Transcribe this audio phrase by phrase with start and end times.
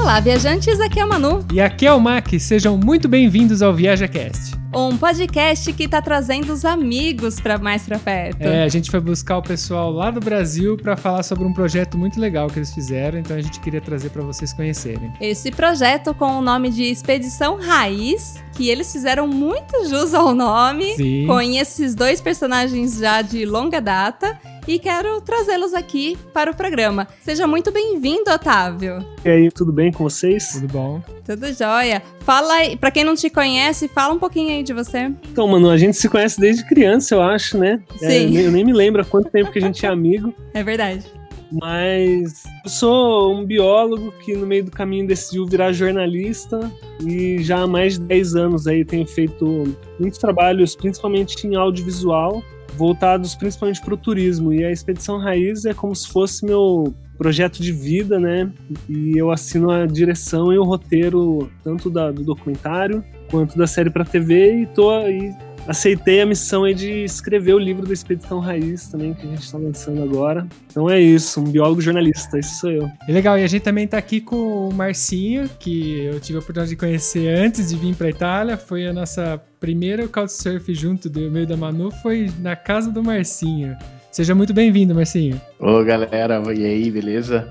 [0.00, 1.44] Olá, viajantes, aqui é o Manu.
[1.52, 4.58] E aqui é o Mac, sejam muito bem-vindos ao ViajaCast.
[4.74, 8.40] Um podcast que tá trazendo os amigos para mais pra perto.
[8.40, 11.98] É, a gente foi buscar o pessoal lá do Brasil para falar sobre um projeto
[11.98, 15.12] muito legal que eles fizeram, então a gente queria trazer para vocês conhecerem.
[15.20, 20.96] Esse projeto com o nome de Expedição Raiz, que eles fizeram muito jus ao nome,
[20.96, 21.26] Sim.
[21.26, 24.38] com esses dois personagens já de longa data
[24.70, 27.08] e quero trazê-los aqui para o programa.
[27.20, 29.04] Seja muito bem-vindo, Otávio.
[29.24, 30.52] E aí, tudo bem com vocês?
[30.52, 31.02] Tudo bom?
[31.24, 32.00] Tudo jóia.
[32.20, 35.10] Fala aí, pra quem não te conhece, fala um pouquinho aí de você.
[35.32, 37.82] Então, mano, a gente se conhece desde criança, eu acho, né?
[38.00, 38.38] É, Sim.
[38.38, 41.04] eu nem me lembro há quanto tempo que a gente é amigo, É verdade.
[41.50, 46.70] mas eu sou um biólogo que no meio do caminho decidiu virar jornalista
[47.04, 49.64] e já há mais de 10 anos aí tenho feito
[49.98, 52.40] muitos trabalhos, principalmente em audiovisual,
[52.80, 54.54] voltados principalmente para o turismo.
[54.54, 58.50] E a Expedição Raiz é como se fosse meu projeto de vida, né?
[58.88, 63.90] E eu assino a direção e o roteiro tanto da- do documentário quanto da série
[63.90, 65.30] para TV e tô aí
[65.66, 69.42] aceitei a missão aí de escrever o livro da Expedição Raiz também que a gente
[69.42, 70.46] está lançando agora.
[70.70, 72.90] Então é isso, um biólogo jornalista, esse sou eu.
[73.08, 76.40] E legal, e a gente também tá aqui com o Marcinho, que eu tive a
[76.40, 78.56] oportunidade de conhecer antes de vir pra Itália.
[78.56, 83.76] Foi a nossa primeira Couchsurf junto do meio da Manu, foi na casa do Marcinho.
[84.10, 85.40] Seja muito bem-vindo, Marcinho.
[85.58, 87.48] Ô galera, e aí, beleza?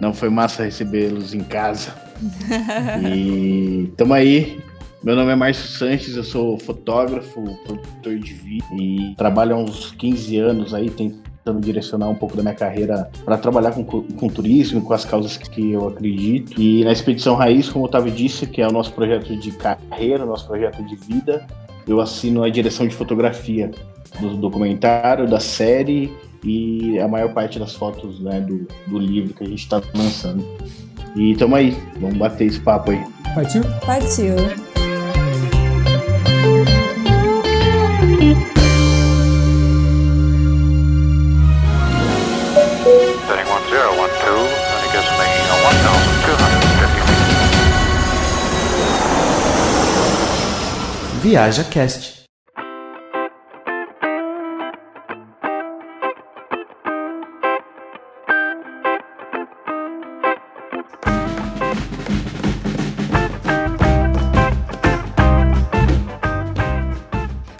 [0.00, 1.94] Não foi massa recebê-los em casa.
[3.14, 4.69] e tamo aí.
[5.02, 9.92] Meu nome é Márcio Sanches, eu sou fotógrafo, produtor de vídeo e trabalho há uns
[9.92, 14.82] 15 anos aí tentando direcionar um pouco da minha carreira para trabalhar com, com turismo,
[14.82, 16.60] com as causas que eu acredito.
[16.60, 20.26] E na Expedição Raiz, como o Otávio disse, que é o nosso projeto de carreira,
[20.26, 21.46] nosso projeto de vida,
[21.88, 23.70] eu assino a direção de fotografia
[24.20, 26.14] do documentário, da série
[26.44, 30.44] e a maior parte das fotos né, do, do livro que a gente está lançando.
[31.16, 33.02] E tamo aí, vamos bater esse papo aí.
[33.34, 33.62] Partiu?
[33.86, 34.69] Partiu.
[51.22, 52.24] Viaja Cast.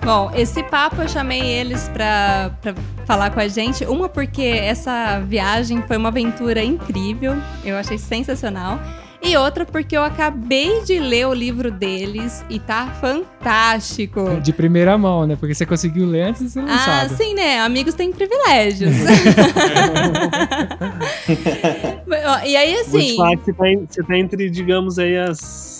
[0.03, 2.53] Bom, esse papo eu chamei eles pra
[3.04, 3.84] falar com a gente.
[3.84, 8.81] Uma, porque essa viagem foi uma aventura incrível, eu achei sensacional.
[9.22, 14.41] E outra, porque eu acabei de ler o livro deles e tá fantástico.
[14.42, 15.36] De primeira mão, né?
[15.38, 17.16] Porque você conseguiu ler antes de ser Ah, lançado.
[17.16, 17.60] sim, né?
[17.60, 18.92] Amigos têm privilégios.
[22.44, 23.16] E aí, Vou te assim.
[23.16, 25.38] falar que você tá, em- você tá entre, digamos aí, as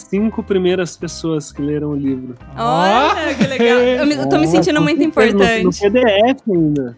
[0.09, 2.35] cinco primeiras pessoas que leram o livro.
[2.57, 3.67] Olha, que legal.
[3.79, 5.81] Eu, me- eu tô me sentindo muito No- No, importante.
[5.81, 6.97] PDF ainda.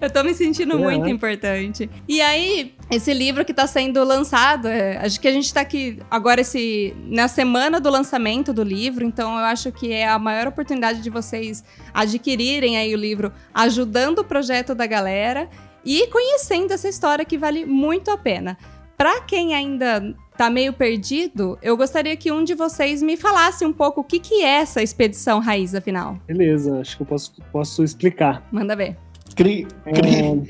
[0.00, 0.76] Eu tô me sentindo É.
[0.78, 1.90] muito importante.
[2.08, 5.98] E aí, esse livro que tá sendo lançado, é, acho que a gente tá aqui
[6.10, 10.46] agora esse na semana do lançamento do livro, então eu acho que é a maior
[10.48, 11.62] oportunidade de vocês
[11.92, 15.48] adquirirem aí o livro, ajudando o projeto da galera
[15.84, 18.56] e conhecendo essa história que vale muito a pena.
[18.96, 23.72] Pra quem ainda tá meio perdido, eu gostaria que um de vocês me falasse um
[23.72, 26.18] pouco o que, que é essa expedição raiz, afinal.
[26.26, 28.46] Beleza, acho que eu posso, posso explicar.
[28.52, 28.96] Manda ver.
[29.36, 30.42] Cri, cri.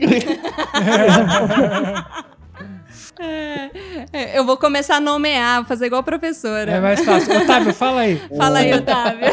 [4.13, 6.71] É, eu vou começar a nomear, vou fazer igual a professora.
[6.73, 7.37] É mais fácil.
[7.43, 8.17] Otávio, fala aí.
[8.37, 9.27] Fala aí, Otávio.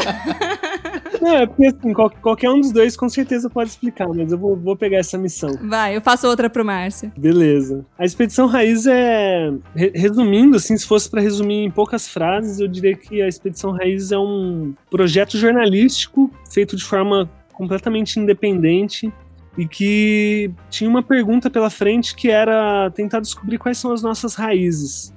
[1.22, 4.38] Não, é porque assim, qual- qualquer um dos dois com certeza pode explicar, mas eu
[4.38, 5.58] vou, vou pegar essa missão.
[5.62, 7.10] Vai, eu faço outra pro Márcio.
[7.16, 7.84] Beleza.
[7.98, 9.50] A Expedição Raiz é.
[9.74, 13.72] re- Resumindo, assim, se fosse para resumir em poucas frases, eu diria que a Expedição
[13.72, 19.10] Raiz é um projeto jornalístico feito de forma completamente independente
[19.58, 24.36] e que tinha uma pergunta pela frente que era tentar descobrir quais são as nossas
[24.36, 25.12] raízes.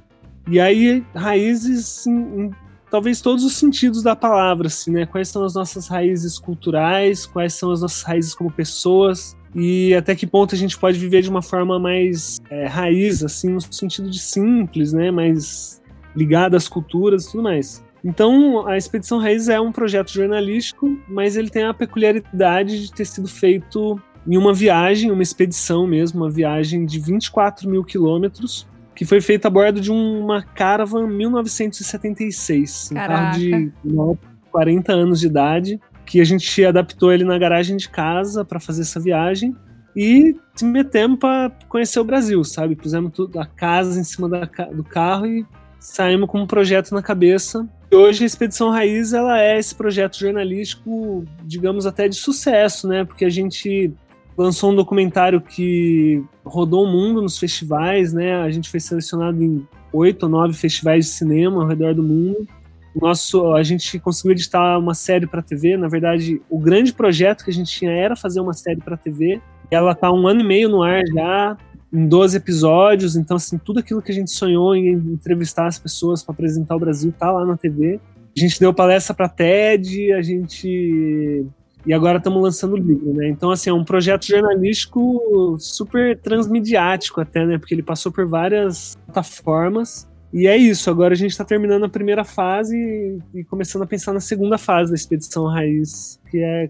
[0.50, 2.52] E aí, raízes em, em
[2.90, 5.06] talvez todos os sentidos da palavra, assim, né?
[5.06, 10.16] Quais são as nossas raízes culturais, quais são as nossas raízes como pessoas, e até
[10.16, 14.10] que ponto a gente pode viver de uma forma mais é, raiz, assim, no sentido
[14.10, 15.80] de simples, né, mais
[16.16, 17.84] ligada às culturas e tudo mais.
[18.04, 23.06] Então, a Expedição Raiz é um projeto jornalístico, mas ele tem a peculiaridade de ter
[23.06, 29.06] sido feito em uma viagem, uma expedição mesmo, uma viagem de 24 mil quilômetros, que
[29.06, 34.18] foi feita a bordo de uma Caravan 1976, um carro de né,
[34.52, 38.82] 40 anos de idade, que a gente adaptou ele na garagem de casa para fazer
[38.82, 39.56] essa viagem.
[39.96, 42.76] e se metemos para conhecer o Brasil, sabe?
[42.76, 45.46] Pusemos tudo, a casa em cima da, do carro e
[45.80, 47.68] saímos com um projeto na cabeça.
[47.92, 53.04] E hoje a Expedição Raiz ela é esse projeto jornalístico, digamos até de sucesso, né?
[53.04, 53.94] Porque a gente
[54.38, 58.36] lançou um documentário que rodou o mundo nos festivais, né?
[58.42, 62.48] A gente foi selecionado em oito ou nove festivais de cinema ao redor do mundo.
[62.96, 65.78] Nosso, a gente conseguiu editar uma série para TV.
[65.78, 69.42] Na verdade, o grande projeto que a gente tinha era fazer uma série para TV.
[69.70, 71.58] Ela tá um ano e meio no ar já,
[71.94, 73.16] em 12 episódios.
[73.16, 76.80] Então, assim, tudo aquilo que a gente sonhou em entrevistar as pessoas para apresentar o
[76.80, 78.00] Brasil tá lá na TV.
[78.36, 81.46] A gente deu palestra para TED, a gente
[81.86, 83.30] e agora estamos lançando o livro, né?
[83.30, 87.58] Então, assim, é um projeto jornalístico super transmediático até, né?
[87.58, 90.08] Porque ele passou por várias plataformas.
[90.34, 94.14] E é isso, agora a gente está terminando a primeira fase e começando a pensar
[94.14, 96.70] na segunda fase da Expedição Raiz, que é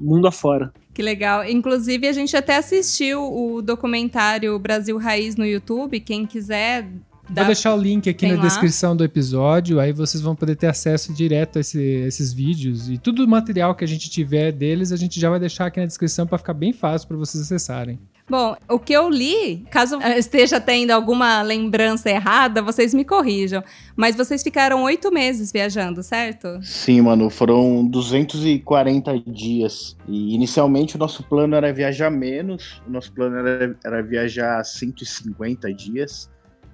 [0.00, 0.72] mundo afora.
[0.94, 1.44] Que legal.
[1.44, 6.00] Inclusive, a gente até assistiu o documentário Brasil Raiz no YouTube.
[6.00, 6.86] Quem quiser
[7.30, 8.42] Vou deixar o link aqui na lá.
[8.42, 12.98] descrição do episódio, aí vocês vão poder ter acesso direto a esse- esses vídeos e
[12.98, 15.86] todo o material que a gente tiver deles, a gente já vai deixar aqui na
[15.86, 17.98] descrição para ficar bem fácil para vocês acessarem.
[18.30, 23.62] Bom, o que eu li, caso eu esteja tendo alguma lembrança errada, vocês me corrijam.
[23.96, 26.58] Mas vocês ficaram oito meses viajando, certo?
[26.62, 29.96] Sim, mano, foram 240 dias.
[30.08, 35.72] E inicialmente o nosso plano era viajar menos, o nosso plano era, era viajar 150
[35.74, 36.30] dias,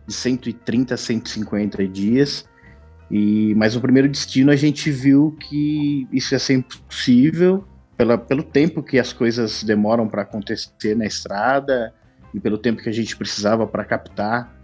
[0.09, 2.49] de 130 a 150 dias.
[3.11, 7.65] E, mas no primeiro destino a gente viu que isso ia ser impossível
[7.97, 11.93] pela, pelo tempo que as coisas demoram para acontecer na estrada
[12.35, 14.57] e pelo tempo que a gente precisava para captar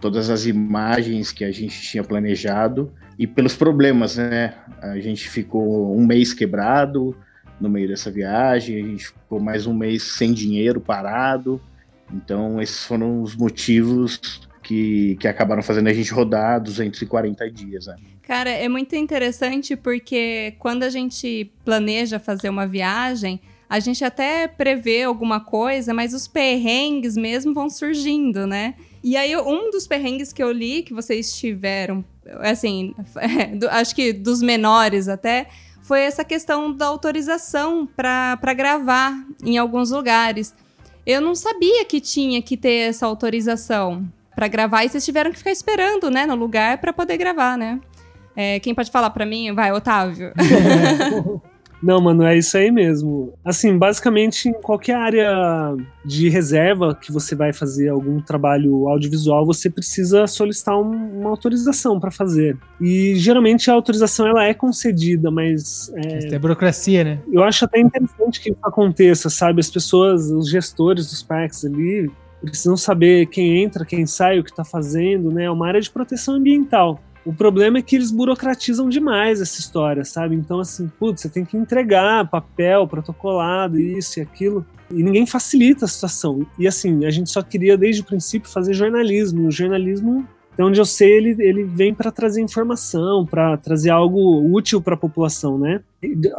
[0.00, 4.54] todas as imagens que a gente tinha planejado e pelos problemas, né?
[4.82, 7.16] A gente ficou um mês quebrado
[7.58, 11.60] no meio dessa viagem, a gente ficou mais um mês sem dinheiro, parado.
[12.12, 17.94] Então, esses foram os motivos que, que acabaram fazendo a gente rodar 240 dias, né?
[18.22, 24.48] Cara, é muito interessante porque quando a gente planeja fazer uma viagem, a gente até
[24.48, 28.74] prevê alguma coisa, mas os perrengues mesmo vão surgindo, né?
[29.04, 32.04] E aí, um dos perrengues que eu li, que vocês tiveram,
[32.40, 32.92] assim,
[33.56, 35.46] do- acho que dos menores até,
[35.80, 40.52] foi essa questão da autorização para gravar em alguns lugares.
[41.06, 44.04] Eu não sabia que tinha que ter essa autorização
[44.36, 47.80] para gravar e vocês tiveram que ficar esperando, né, no lugar para poder gravar, né?
[48.36, 49.52] É, quem pode falar para mim?
[49.54, 50.30] Vai, Otávio.
[51.82, 53.34] Não, mano, é isso aí mesmo.
[53.44, 55.74] Assim, basicamente, em qualquer área
[56.04, 62.00] de reserva que você vai fazer algum trabalho audiovisual, você precisa solicitar um- uma autorização
[62.00, 62.56] para fazer.
[62.80, 67.18] E geralmente a autorização ela é concedida, mas é, É burocracia, né?
[67.30, 69.60] eu acho até interessante que isso aconteça, sabe?
[69.60, 72.10] As pessoas, os gestores dos parques ali,
[72.42, 75.44] precisam saber quem entra, quem sai, o que está fazendo, né?
[75.44, 77.00] É uma área de proteção ambiental.
[77.26, 80.36] O problema é que eles burocratizam demais essa história, sabe?
[80.36, 84.64] Então, assim, putz, você tem que entregar papel, protocolado, isso e aquilo.
[84.88, 86.46] E ninguém facilita a situação.
[86.56, 89.48] E assim, a gente só queria desde o princípio fazer jornalismo.
[89.48, 94.48] O jornalismo, até onde eu sei, ele, ele vem para trazer informação, para trazer algo
[94.48, 95.80] útil para a população, né?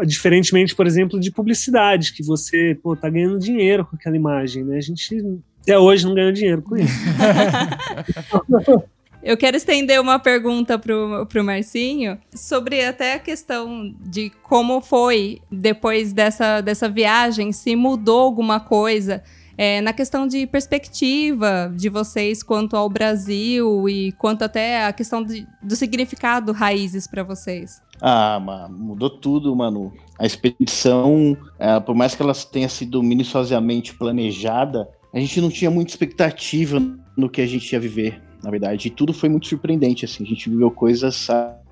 [0.05, 4.77] Diferentemente, por exemplo, de publicidade, que você pô, tá ganhando dinheiro com aquela imagem, né?
[4.77, 5.21] A gente
[5.67, 6.93] até hoje não ganha dinheiro com isso.
[9.21, 15.41] Eu quero estender uma pergunta pro, pro Marcinho sobre até a questão de como foi
[15.51, 19.21] depois dessa, dessa viagem, se mudou alguma coisa
[19.57, 25.21] é, na questão de perspectiva de vocês quanto ao Brasil e quanto até a questão
[25.21, 27.81] de- do significado raízes para vocês.
[27.99, 28.39] Ah,
[28.69, 29.91] mudou tudo, mano.
[30.19, 35.71] A expedição, eh, por mais que ela tenha sido minuciosamente planejada, a gente não tinha
[35.71, 36.79] muita expectativa
[37.17, 38.87] no que a gente ia viver, na verdade.
[38.87, 40.23] E tudo foi muito surpreendente, assim.
[40.23, 41.27] A gente viveu coisas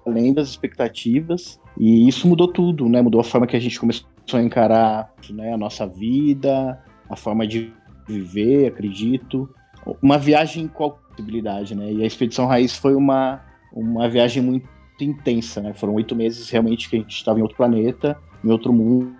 [0.05, 1.59] além das expectativas.
[1.77, 3.01] E isso mudou tudo, né?
[3.01, 7.45] Mudou a forma que a gente começou a encarar né, a nossa vida, a forma
[7.45, 7.73] de
[8.07, 9.49] viver, acredito.
[10.01, 11.91] Uma viagem com qual possibilidade, né?
[11.91, 13.41] E a Expedição Raiz foi uma,
[13.73, 14.67] uma viagem muito
[14.99, 15.73] intensa, né?
[15.73, 19.13] Foram oito meses realmente que a gente estava em outro planeta, em outro mundo,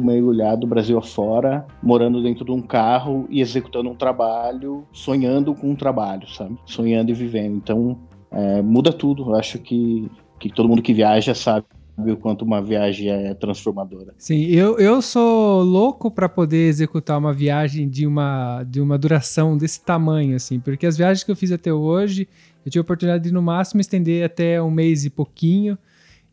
[0.00, 5.76] mergulhado, Brasil afora, morando dentro de um carro e executando um trabalho, sonhando com um
[5.76, 6.56] trabalho, sabe?
[6.66, 7.56] Sonhando e vivendo.
[7.56, 7.98] Então,
[8.30, 9.30] é, muda tudo.
[9.30, 11.64] Eu acho que, que todo mundo que viaja sabe
[11.98, 14.14] o quanto uma viagem é transformadora.
[14.16, 19.56] Sim, eu, eu sou louco para poder executar uma viagem de uma, de uma duração
[19.56, 22.28] desse tamanho, assim, porque as viagens que eu fiz até hoje,
[22.64, 25.76] eu tive a oportunidade de no máximo estender até um mês e pouquinho.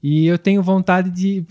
[0.03, 1.43] E eu tenho vontade de.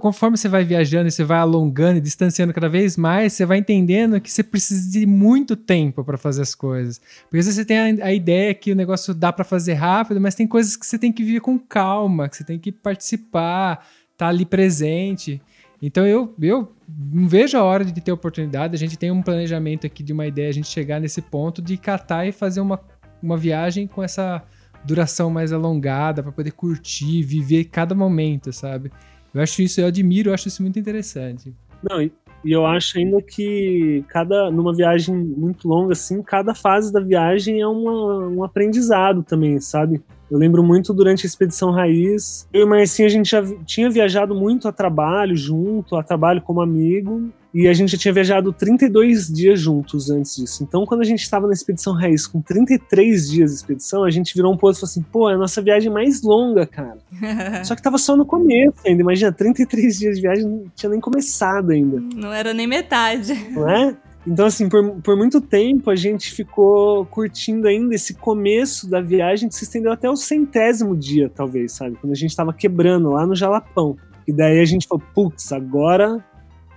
[0.00, 4.20] Conforme você vai viajando você vai alongando e distanciando cada vez mais, você vai entendendo
[4.20, 7.00] que você precisa de muito tempo para fazer as coisas.
[7.24, 10.20] Porque às vezes você tem a, a ideia que o negócio dá para fazer rápido,
[10.20, 13.84] mas tem coisas que você tem que viver com calma, que você tem que participar,
[14.12, 15.42] estar tá ali presente.
[15.82, 16.72] Então eu, eu
[17.12, 18.74] não vejo a hora de ter oportunidade.
[18.74, 21.76] A gente tem um planejamento aqui de uma ideia, a gente chegar nesse ponto de
[21.76, 22.80] catar e fazer uma,
[23.22, 24.42] uma viagem com essa
[24.86, 28.90] duração mais alongada, para poder curtir, viver cada momento, sabe?
[29.34, 31.52] Eu acho isso, eu admiro, eu acho isso muito interessante.
[31.82, 32.10] Não, e,
[32.44, 37.66] eu acho ainda que cada numa viagem muito longa assim, cada fase da viagem é
[37.66, 40.00] uma, um aprendizado também, sabe?
[40.30, 42.48] Eu lembro muito durante a Expedição Raiz.
[42.52, 46.60] Eu e Marcinho, a gente já tinha viajado muito a trabalho junto, a trabalho como
[46.60, 47.30] amigo.
[47.56, 50.62] E a gente já tinha viajado 32 dias juntos antes disso.
[50.62, 54.34] Então, quando a gente estava na Expedição Raiz com 33 dias de expedição, a gente
[54.34, 56.98] virou um pouco e falou assim: pô, é a nossa viagem mais longa, cara.
[57.64, 59.00] Só que tava só no começo ainda.
[59.00, 61.98] Imagina, 33 dias de viagem não tinha nem começado ainda.
[61.98, 63.32] Não era nem metade.
[63.52, 63.96] Não é?
[64.26, 69.48] Então, assim, por, por muito tempo a gente ficou curtindo ainda esse começo da viagem
[69.48, 71.96] que se estendeu até o centésimo dia, talvez, sabe?
[71.96, 73.96] Quando a gente tava quebrando lá no Jalapão.
[74.28, 76.22] E daí a gente falou, putz, agora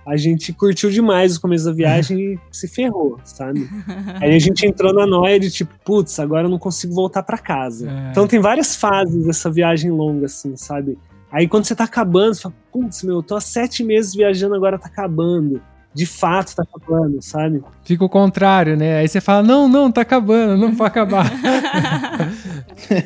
[0.06, 3.68] a gente curtiu demais o começo da viagem e se ferrou, sabe?
[4.20, 7.38] Aí a gente entrou na noia de tipo, putz, agora eu não consigo voltar para
[7.38, 7.88] casa.
[7.88, 8.10] É.
[8.10, 10.98] Então tem várias fases dessa viagem longa, assim, sabe?
[11.30, 14.54] Aí quando você tá acabando, você fala, putz, meu, eu tô há sete meses viajando,
[14.54, 15.60] agora tá acabando
[15.92, 17.62] de fato tá acabando, sabe?
[17.84, 18.98] Fica o contrário, né?
[18.98, 21.26] Aí você fala, não, não, tá acabando, não vai acabar.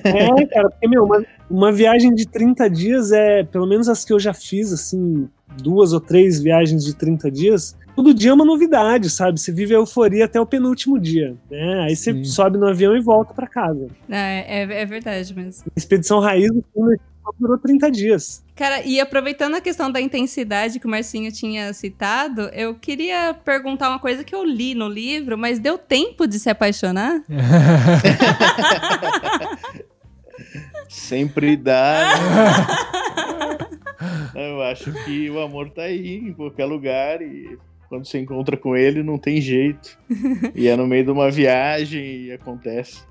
[0.05, 4.13] é, cara, porque, meu, uma, uma viagem de 30 dias é, pelo menos as que
[4.13, 5.29] eu já fiz, assim,
[5.63, 9.41] duas ou três viagens de 30 dias, todo dia é uma novidade, sabe?
[9.41, 11.85] Você vive a euforia até o penúltimo dia, né?
[11.85, 12.25] Aí você Sim.
[12.25, 13.87] sobe no avião e volta para casa.
[14.09, 15.65] É, é, é, verdade mesmo.
[15.77, 16.51] Expedição Raiz
[17.39, 18.45] durou 30 dias.
[18.55, 23.89] Cara, e aproveitando a questão da intensidade que o Marcinho tinha citado, eu queria perguntar
[23.89, 27.23] uma coisa que eu li no livro, mas deu tempo de se apaixonar?
[30.89, 33.01] Sempre dá.
[34.35, 37.59] eu acho que o amor tá aí, em qualquer lugar, e
[37.89, 39.99] quando você encontra com ele, não tem jeito.
[40.55, 43.03] E é no meio de uma viagem e acontece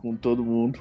[0.00, 0.78] com todo mundo.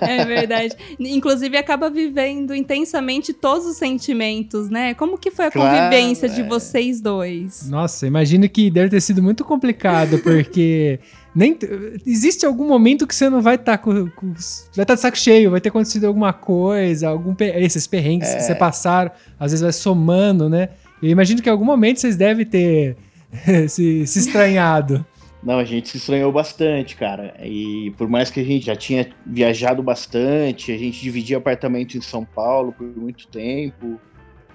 [0.00, 0.74] É verdade.
[0.98, 4.94] Inclusive acaba vivendo intensamente todos os sentimentos, né?
[4.94, 6.28] Como que foi a claro, convivência é.
[6.30, 7.68] de vocês dois?
[7.68, 10.98] Nossa, imagino que deve ter sido muito complicado, porque
[11.34, 11.58] nem
[12.06, 15.00] existe algum momento que você não vai estar tá com, com, vai estar tá de
[15.00, 18.36] saco cheio, vai ter acontecido alguma coisa, algum esses perrengues é.
[18.36, 20.68] que você passaram, às vezes vai somando, né?
[21.02, 22.96] Eu imagino que em algum momento vocês devem ter
[23.68, 25.04] se, se estranhado.
[25.42, 27.34] Não, a gente se estranhou bastante, cara.
[27.44, 32.00] E por mais que a gente já tinha viajado bastante, a gente dividia apartamento em
[32.00, 34.00] São Paulo por muito tempo,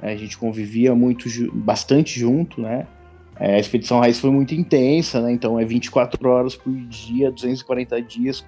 [0.02, 2.88] a gente convivia muito, bastante junto, né?
[3.40, 5.32] É, a expedição Raiz foi muito intensa, né?
[5.32, 8.46] Então é 24 horas por dia, 240 dias,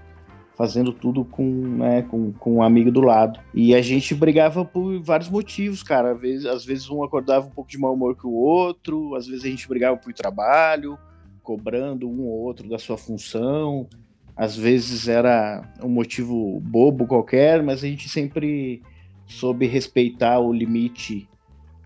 [0.57, 3.39] fazendo tudo com, né, com, com um amigo do lado.
[3.53, 6.12] E a gente brigava por vários motivos, cara.
[6.12, 9.27] Às vezes, às vezes um acordava um pouco de mau humor que o outro, às
[9.27, 10.98] vezes a gente brigava por trabalho
[11.41, 13.88] cobrando um ou outro da sua função.
[14.36, 18.81] Às vezes era um motivo bobo qualquer, mas a gente sempre
[19.25, 21.29] soube respeitar o limite,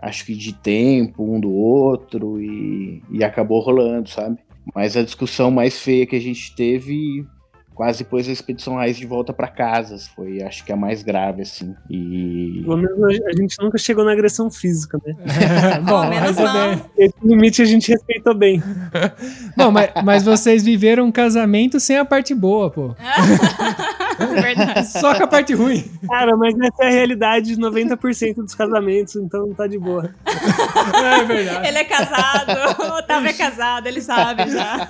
[0.05, 4.37] acho que de tempo um do outro e, e acabou rolando, sabe?
[4.73, 7.25] Mas a discussão mais feia que a gente teve
[7.75, 9.97] quase pôs a expedição raiz de volta para casa.
[10.15, 11.75] Foi, acho que a mais grave, assim.
[11.89, 12.61] E.
[12.63, 15.13] Pelo menos a gente nunca chegou na agressão física, né?
[15.85, 16.89] Bom, menos mal.
[16.97, 18.63] Esse limite a gente respeitou bem.
[19.55, 22.95] Bom, mas, mas vocês viveram um casamento sem a parte boa, pô.
[24.41, 24.87] Verdade.
[24.87, 25.83] Só com a parte ruim.
[26.07, 30.15] Cara, mas essa é a realidade de 90% dos casamentos, então tá de boa.
[30.25, 31.67] É verdade.
[31.67, 32.51] Ele é casado,
[32.81, 34.87] o Otávio é casado, ele sabe já.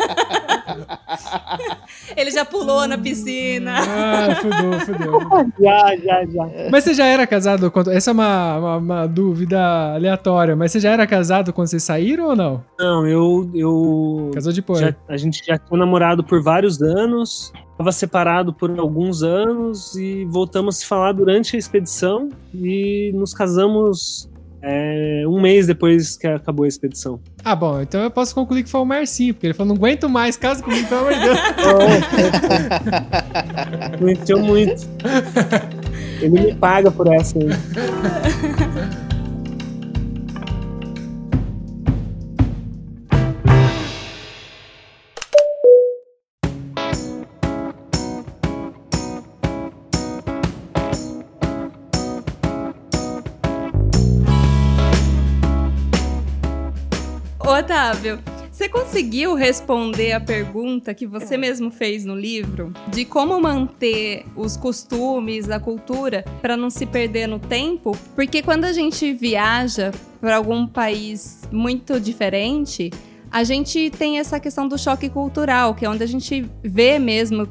[2.15, 3.75] Ele já pulou na piscina.
[3.79, 5.19] Ah, fudeu, fudeu.
[5.61, 6.69] já, já, já.
[6.71, 7.91] Mas você já era casado quando.
[7.91, 12.25] Essa é uma, uma, uma, dúvida aleatória, mas você já era casado quando vocês saíram
[12.25, 12.63] ou não?
[12.79, 13.49] Não, eu.
[13.53, 14.79] eu Casou depois.
[14.79, 17.51] Já, a gente já tinha namorado por vários anos.
[17.71, 23.33] Estava separado por alguns anos e voltamos a se falar durante a expedição e nos
[23.33, 24.29] casamos
[24.67, 27.19] é, um mês depois que acabou a expedição.
[27.43, 30.09] Ah, bom, então eu posso concluir que foi o Marcinho, porque ele falou: não aguento
[30.09, 31.39] mais, casa comigo, pelo amor de Deus.
[34.43, 34.89] Muito.
[36.19, 37.37] Ele me paga por essa
[58.51, 62.71] você conseguiu responder a pergunta que você mesmo fez no livro?
[62.87, 67.97] De como manter os costumes, a cultura para não se perder no tempo?
[68.15, 72.91] Porque quando a gente viaja para algum país muito diferente,
[73.35, 77.45] a gente tem essa questão do choque cultural, que é onde a gente vê mesmo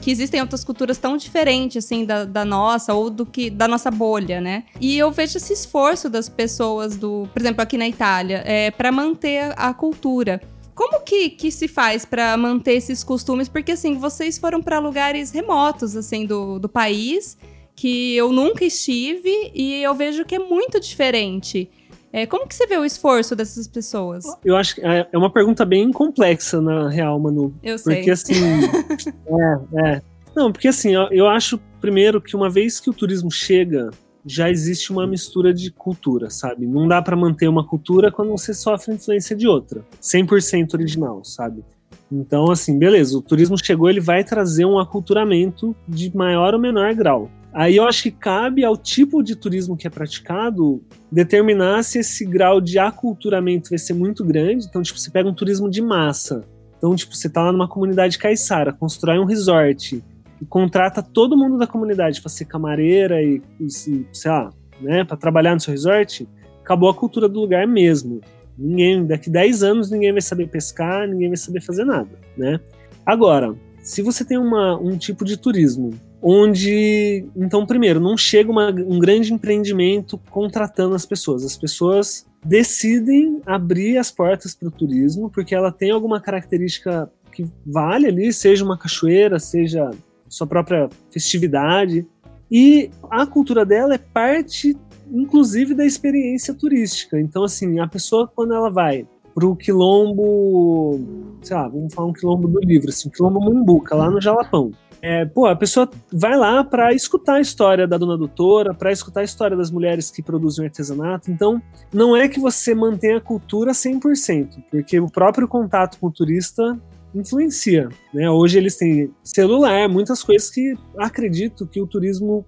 [0.00, 3.90] que existem outras culturas tão diferentes assim da, da, nossa ou do que da nossa
[3.90, 4.62] bolha, né?
[4.80, 8.92] E eu vejo esse esforço das pessoas do, por exemplo, aqui na Itália, é, para
[8.92, 10.40] manter a cultura.
[10.72, 13.48] Como que, que se faz para manter esses costumes?
[13.48, 17.36] Porque assim, vocês foram para lugares remotos assim do, do país
[17.74, 21.68] que eu nunca estive e eu vejo que é muito diferente.
[22.14, 24.24] É, como que você vê o esforço dessas pessoas?
[24.44, 27.52] Eu acho que é, é uma pergunta bem complexa, na real, Manu.
[27.60, 27.96] Eu sei.
[27.96, 28.34] Porque assim.
[29.74, 30.02] é, é.
[30.32, 33.90] Não, porque assim, eu, eu acho, primeiro, que uma vez que o turismo chega,
[34.24, 36.68] já existe uma mistura de cultura, sabe?
[36.68, 39.84] Não dá para manter uma cultura quando você sofre influência de outra.
[40.00, 41.64] 100% original, sabe?
[42.12, 46.94] Então, assim, beleza, o turismo chegou, ele vai trazer um aculturamento de maior ou menor
[46.94, 47.28] grau.
[47.54, 52.24] Aí eu acho que cabe ao tipo de turismo que é praticado determinar se esse
[52.24, 54.66] grau de aculturamento vai ser muito grande.
[54.66, 56.44] Então, tipo, você pega um turismo de massa.
[56.76, 60.02] Então, tipo, você tá lá numa comunidade caiçara, constrói um resort
[60.42, 65.16] e contrata todo mundo da comunidade para ser camareira e, e, sei lá, né, para
[65.16, 66.28] trabalhar no seu resort.
[66.60, 68.20] Acabou a cultura do lugar mesmo.
[68.58, 72.58] Ninguém, daqui 10 anos ninguém vai saber pescar, ninguém vai saber fazer nada, né?
[73.06, 75.90] Agora, se você tem uma, um tipo de turismo
[76.26, 81.44] onde, então, primeiro, não chega uma, um grande empreendimento contratando as pessoas.
[81.44, 87.46] As pessoas decidem abrir as portas para o turismo porque ela tem alguma característica que
[87.66, 89.90] vale ali, seja uma cachoeira, seja
[90.26, 92.06] sua própria festividade.
[92.50, 94.74] E a cultura dela é parte,
[95.12, 97.20] inclusive, da experiência turística.
[97.20, 101.00] Então, assim, a pessoa, quando ela vai para o quilombo,
[101.42, 104.72] sei lá, vamos falar um quilombo do livro, assim, quilombo Mumbuca, lá no Jalapão.
[105.06, 109.20] É, pô, a pessoa vai lá para escutar a história da dona doutora, para escutar
[109.20, 111.30] a história das mulheres que produzem artesanato.
[111.30, 111.60] Então,
[111.92, 116.80] não é que você mantenha a cultura 100%, porque o próprio contato com o turista
[117.14, 117.90] influencia.
[118.14, 118.30] Né?
[118.30, 122.42] Hoje eles têm celular, muitas coisas que acredito que o turismo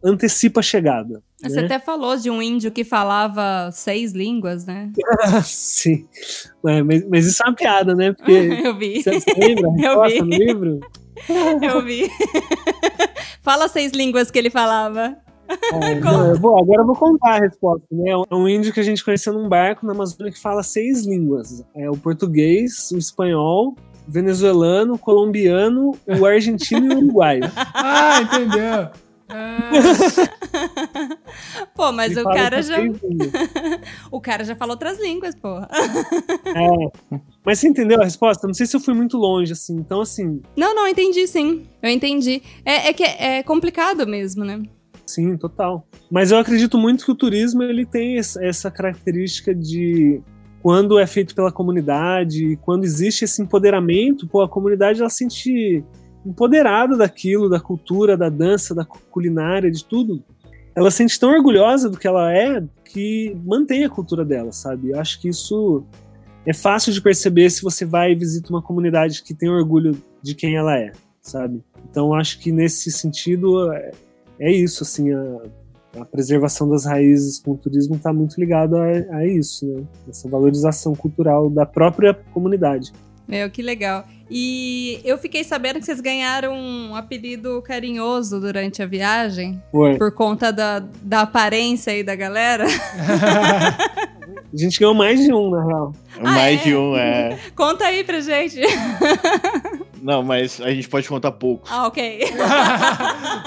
[0.00, 1.20] antecipa a chegada.
[1.42, 1.64] Você né?
[1.64, 4.92] até falou de um índio que falava seis línguas, né?
[5.42, 6.06] Sim.
[6.68, 8.12] É, mas, mas, isso é uma piada, né?
[8.12, 8.30] Porque
[8.64, 9.02] eu vi.
[9.02, 10.20] Você, lembra a eu vi.
[10.20, 10.80] no livro?
[11.62, 12.10] Eu vi.
[13.42, 15.16] Fala seis línguas que ele falava.
[15.72, 17.86] É, não, eu vou, agora eu vou contar a resposta.
[17.90, 18.10] Né?
[18.10, 21.64] É um índio que a gente conheceu num barco na Amazônia que fala seis línguas:
[21.74, 23.76] é o português, o espanhol,
[24.08, 27.44] o venezuelano, o colombiano, o argentino e o uruguaio.
[27.72, 28.90] Ah, entendeu?
[29.28, 29.70] Ah.
[31.74, 32.76] pô, mas Ele o cara já.
[34.10, 35.68] o cara já falou outras línguas, porra.
[36.46, 37.18] É.
[37.44, 38.46] Mas você entendeu a resposta?
[38.46, 39.76] Não sei se eu fui muito longe, assim.
[39.76, 40.40] Então, assim.
[40.56, 41.66] Não, não, entendi sim.
[41.82, 42.42] Eu entendi.
[42.64, 44.62] É, é que é, complicado mesmo, né?
[45.06, 45.86] Sim, total.
[46.10, 50.20] Mas eu acredito muito que o turismo ele tem essa característica de
[50.62, 55.84] quando é feito pela comunidade, quando existe esse empoderamento, pô, a comunidade ela se sente
[56.26, 60.22] empoderada daquilo, da cultura, da dança, da culinária, de tudo.
[60.74, 64.90] Ela se sente tão orgulhosa do que ela é que mantém a cultura dela, sabe?
[64.90, 65.84] Eu acho que isso
[66.44, 70.34] é fácil de perceber se você vai e visita uma comunidade que tem orgulho de
[70.34, 71.62] quem ela é, sabe?
[71.88, 73.92] Então acho que nesse sentido é,
[74.38, 75.42] é isso, assim, a,
[76.00, 78.84] a, preservação das raízes com o turismo está muito ligado a,
[79.16, 79.82] a, isso, né?
[80.08, 82.92] Essa valorização cultural da própria comunidade.
[83.26, 84.04] Meu, que legal.
[84.30, 89.62] E eu fiquei sabendo que vocês ganharam um apelido carinhoso durante a viagem.
[89.70, 89.96] Foi.
[89.96, 92.64] Por conta da, da aparência aí da galera.
[92.66, 95.92] a gente ganhou mais de um, na real.
[96.18, 96.64] Ah, mais é?
[96.64, 97.38] de um, é.
[97.54, 98.60] Conta aí pra gente.
[100.02, 101.68] Não, mas a gente pode contar pouco.
[101.70, 102.20] Ah, ok.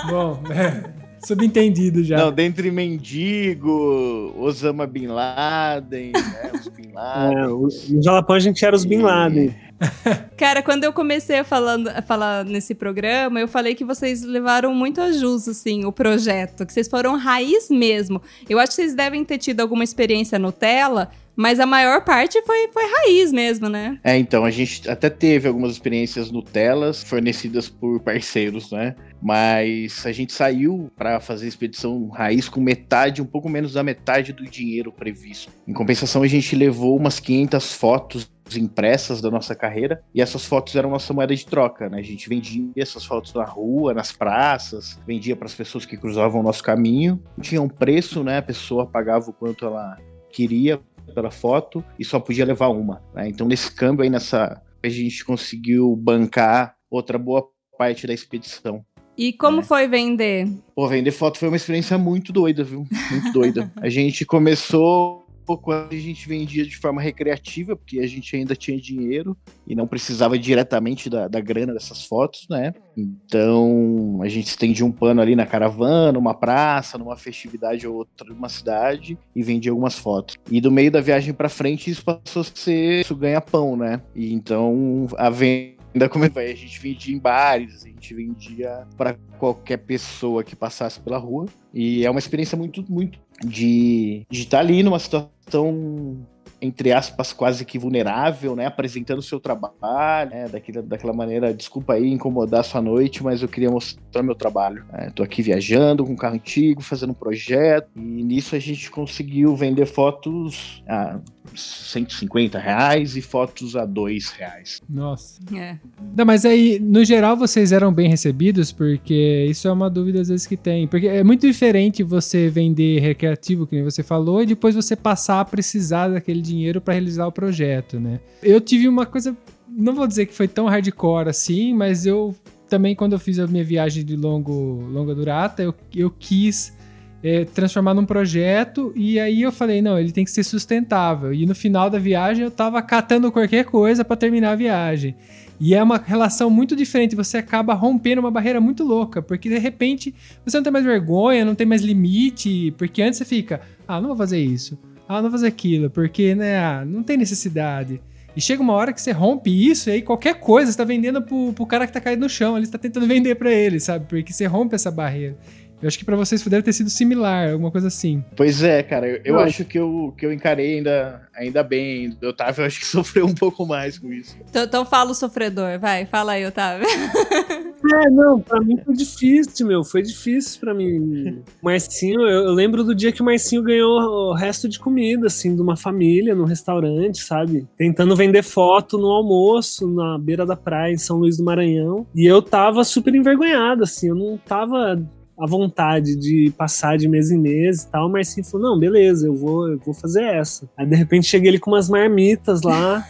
[0.10, 1.00] Bom, é.
[1.26, 2.18] Subentendido já.
[2.18, 6.52] Não, dentre mendigo, Osama Bin Laden, né?
[6.54, 7.38] Os Bin Laden.
[7.38, 9.54] É, no Jalapão a gente era os Bin Laden.
[10.38, 14.74] Cara, quando eu comecei a, falando, a falar nesse programa, eu falei que vocês levaram
[14.74, 18.22] muito a jus, assim, o projeto, que vocês foram raiz mesmo.
[18.50, 22.68] Eu acho que vocês devem ter tido alguma experiência Nutella, mas a maior parte foi,
[22.68, 23.98] foi raiz mesmo, né?
[24.04, 28.94] É, então, a gente até teve algumas experiências Nutellas fornecidas por parceiros, né?
[29.22, 34.34] Mas a gente saiu para fazer expedição raiz com metade, um pouco menos da metade
[34.34, 35.50] do dinheiro previsto.
[35.66, 40.76] Em compensação, a gente levou umas 500 fotos impressas da nossa carreira e essas fotos
[40.76, 42.00] eram nossa moeda de troca, né?
[42.00, 46.42] A gente vendia essas fotos na rua, nas praças, vendia para as pessoas que cruzavam
[46.42, 47.22] o nosso caminho.
[47.42, 48.38] Tinha um preço, né?
[48.38, 49.98] A pessoa pagava o quanto ela
[50.32, 50.80] queria
[51.16, 53.02] pela foto e só podia levar uma.
[53.16, 53.28] né?
[53.28, 58.84] Então, nesse câmbio aí, nessa, a gente conseguiu bancar outra boa parte da expedição.
[59.18, 59.64] E como É.
[59.64, 60.48] foi vender?
[60.74, 62.86] Pô, vender foto foi uma experiência muito doida, viu?
[63.12, 63.70] Muito doida.
[63.82, 65.19] A gente começou
[65.58, 69.88] quando a gente vendia de forma recreativa, porque a gente ainda tinha dinheiro e não
[69.88, 72.74] precisava diretamente da, da grana dessas fotos, né?
[72.98, 78.28] Então a gente estendia um pano ali na caravana, numa praça, numa festividade ou outra
[78.30, 80.38] numa cidade e vendia algumas fotos.
[80.52, 84.02] E do meio da viagem pra frente isso passou a ser isso ganha-pão, né?
[84.16, 86.52] E então a venda como que vai?
[86.52, 91.48] A gente vendia em bares, a gente vendia para qualquer pessoa que passasse pela rua.
[91.74, 96.26] E é uma experiência muito, muito de estar ali numa situação
[96.62, 98.66] entre aspas, quase que vulnerável, né?
[98.66, 100.48] Apresentando o seu trabalho, né?
[100.50, 104.84] Daquela, daquela maneira, desculpa aí incomodar sua noite, mas eu queria mostrar meu trabalho.
[104.92, 105.12] né?
[105.16, 109.56] Tô aqui viajando com um carro antigo, fazendo um projeto, e nisso a gente conseguiu
[109.56, 111.20] vender fotos a
[111.56, 114.82] 150 reais e fotos a 2 reais.
[114.90, 115.40] Nossa.
[115.56, 115.78] É.
[116.16, 120.30] Não, mas aí, no geral, vocês eram bem recebidos, porque isso é uma dúvida às
[120.30, 120.88] vezes que tem.
[120.88, 125.40] Porque é muito diferente você vender recreativo, que nem você falou, e depois você passar
[125.40, 128.20] a precisar daquele dinheiro para realizar o projeto, né?
[128.42, 129.36] Eu tive uma coisa,
[129.68, 132.36] não vou dizer que foi tão hardcore assim, mas eu
[132.70, 136.78] também, quando eu fiz a minha viagem de longo, longa durata, eu, eu quis
[137.24, 141.34] é, transformar num projeto e aí eu falei, não, ele tem que ser sustentável.
[141.34, 145.16] E no final da viagem eu tava catando qualquer coisa para terminar a viagem.
[145.60, 149.58] E é uma relação muito diferente, você acaba rompendo uma barreira muito louca, porque de
[149.58, 154.00] repente você não tem mais vergonha, não tem mais limite, porque antes você fica, ah,
[154.00, 158.02] não vou fazer isso, ah, não vou fazer aquilo, porque, né, ah, não tem necessidade.
[158.38, 161.22] E chega uma hora que você rompe isso e aí qualquer coisa você tá vendendo
[161.22, 164.06] pro, pro cara que tá caído no chão, ele está tentando vender para ele, sabe?
[164.08, 165.38] Porque você rompe essa barreira.
[165.82, 168.24] Eu acho que para vocês deve ter sido similar, alguma coisa assim.
[168.36, 172.18] Pois é, cara, eu, eu acho que eu, que eu encarei ainda, ainda bem.
[172.22, 174.36] O Otávio, eu acho que sofreu um pouco mais com isso.
[174.50, 176.88] Então, então fala o sofredor, vai, fala aí, Otávio.
[177.96, 179.86] É, não, pra mim foi difícil, meu.
[179.86, 181.42] Foi difícil pra mim.
[181.64, 185.56] Marcinho, eu, eu lembro do dia que o Marcinho ganhou o resto de comida, assim,
[185.56, 187.66] de uma família, num restaurante, sabe?
[187.78, 192.06] Tentando vender foto no almoço, na beira da praia, em São Luís do Maranhão.
[192.14, 195.02] E eu tava super envergonhado, assim, eu não tava
[195.40, 198.08] à vontade de passar de mês em mês e tal.
[198.08, 200.70] O Marcinho falou: não, beleza, eu vou, eu vou fazer essa.
[200.78, 203.04] Aí de repente cheguei ele com umas marmitas lá.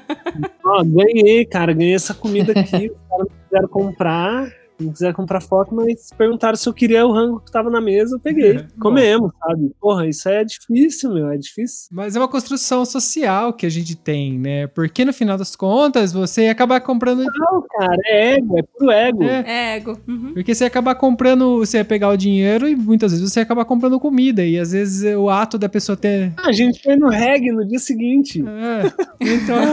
[0.64, 2.90] Ó, ganhei, cara, ganhei essa comida aqui.
[2.90, 4.48] Os caras não quiseram comprar,
[4.80, 8.16] não quiseram comprar foto, mas perguntaram se eu queria o rango que tava na mesa,
[8.16, 8.56] eu peguei.
[8.58, 9.70] É, Comemos, sabe?
[9.80, 11.88] Porra, isso é difícil, meu, é difícil.
[11.92, 14.66] Mas é uma construção social que a gente tem, né?
[14.66, 17.24] Porque no final das contas você ia acabar comprando.
[17.24, 19.22] Não, cara, é ego, é puro ego.
[19.24, 19.98] É, É, ego.
[20.08, 20.32] Uhum.
[20.34, 23.44] porque você ia acabar comprando, você ia pegar o dinheiro e muitas vezes você ia
[23.44, 24.44] acabar comprando comida.
[24.44, 26.32] E às vezes o ato da pessoa ter.
[26.36, 28.42] Ah, a gente foi no reggae no dia seguinte.
[28.42, 29.56] É, então.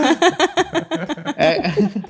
[1.37, 1.59] É.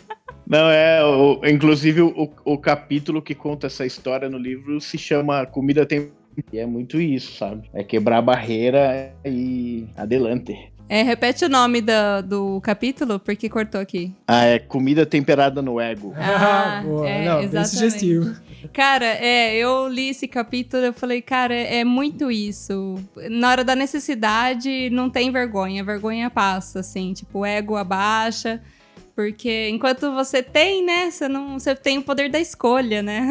[0.50, 1.04] Não, é.
[1.06, 6.10] O, inclusive, o, o capítulo que conta essa história no livro se chama Comida Tem.
[6.52, 7.70] E é muito isso, sabe?
[7.74, 10.56] É quebrar a barreira e adelante.
[10.88, 14.12] É, repete o nome da- do capítulo, porque cortou aqui.
[14.28, 16.14] Ah, é comida temperada no ego.
[16.18, 17.08] Ah, boa.
[17.08, 17.70] é, Não, bem exatamente.
[17.76, 18.36] sugestivo.
[18.74, 22.96] Cara, é, eu li esse capítulo eu falei, cara, é muito isso.
[23.30, 25.82] Na hora da necessidade, não tem vergonha.
[25.84, 28.60] A vergonha passa, assim, tipo, o ego abaixa.
[29.20, 31.60] Porque enquanto você tem, né, você não.
[31.60, 33.30] Você tem o poder da escolha, né?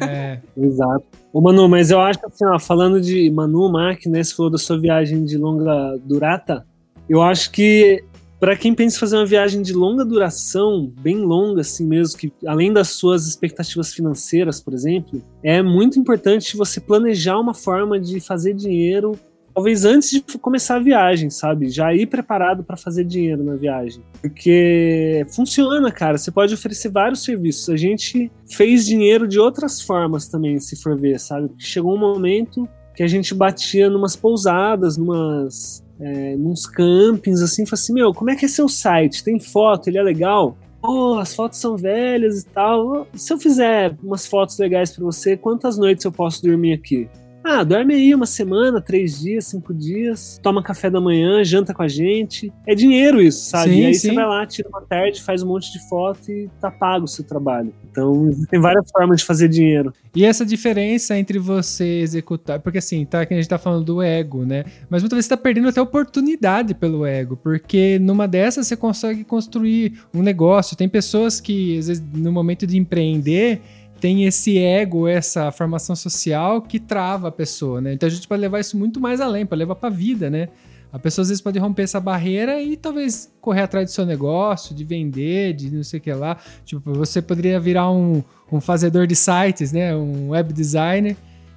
[0.00, 0.40] É.
[0.56, 1.04] Exato.
[1.30, 4.56] Ô, Manu, mas eu acho assim, ó, falando de Manu, Mark, né, você falou da
[4.56, 6.66] sua viagem de longa durata,
[7.06, 8.02] eu acho que
[8.40, 12.32] para quem pensa em fazer uma viagem de longa duração, bem longa assim mesmo, que
[12.46, 18.20] além das suas expectativas financeiras, por exemplo, é muito importante você planejar uma forma de
[18.20, 19.12] fazer dinheiro,
[19.56, 21.70] talvez antes de começar a viagem, sabe?
[21.70, 24.02] Já ir preparado para fazer dinheiro na viagem.
[24.20, 26.18] Porque funciona, cara.
[26.18, 27.70] Você pode oferecer vários serviços.
[27.70, 31.48] A gente fez dinheiro de outras formas também, se for ver, sabe?
[31.56, 37.80] Chegou um momento que a gente batia numas pousadas, numas, é, nos campings, assim, falou
[37.80, 39.24] assim, meu, como é que é seu site?
[39.24, 39.88] Tem foto?
[39.88, 40.54] Ele é legal?
[40.82, 43.06] Pô, as fotos são velhas e tal.
[43.14, 47.08] Se eu fizer umas fotos legais pra você, quantas noites eu posso dormir aqui?
[47.56, 51.82] Ah, dorme aí uma semana, três dias, cinco dias, toma café da manhã, janta com
[51.82, 52.52] a gente.
[52.66, 53.70] É dinheiro isso, sabe?
[53.70, 54.08] Sim, e aí sim.
[54.08, 57.08] você vai lá, tira uma tarde, faz um monte de foto e tá pago o
[57.08, 57.72] seu trabalho.
[57.90, 59.90] Então, tem várias formas de fazer dinheiro.
[60.14, 62.60] E essa diferença entre você executar.
[62.60, 64.64] Porque assim, tá, que a gente tá falando do ego, né?
[64.90, 67.38] Mas muitas vezes você tá perdendo até oportunidade pelo ego.
[67.38, 70.76] Porque numa dessas você consegue construir um negócio.
[70.76, 73.62] Tem pessoas que, às vezes, no momento de empreender,
[74.06, 77.92] tem esse ego, essa formação social que trava a pessoa, né?
[77.92, 80.48] Então a gente pode levar isso muito mais além, para levar pra vida, né?
[80.92, 84.76] A pessoa às vezes pode romper essa barreira e talvez correr atrás do seu negócio,
[84.76, 86.36] de vender, de não sei o que lá.
[86.64, 89.92] Tipo, você poderia virar um, um fazedor de sites, né?
[89.96, 91.16] Um web designer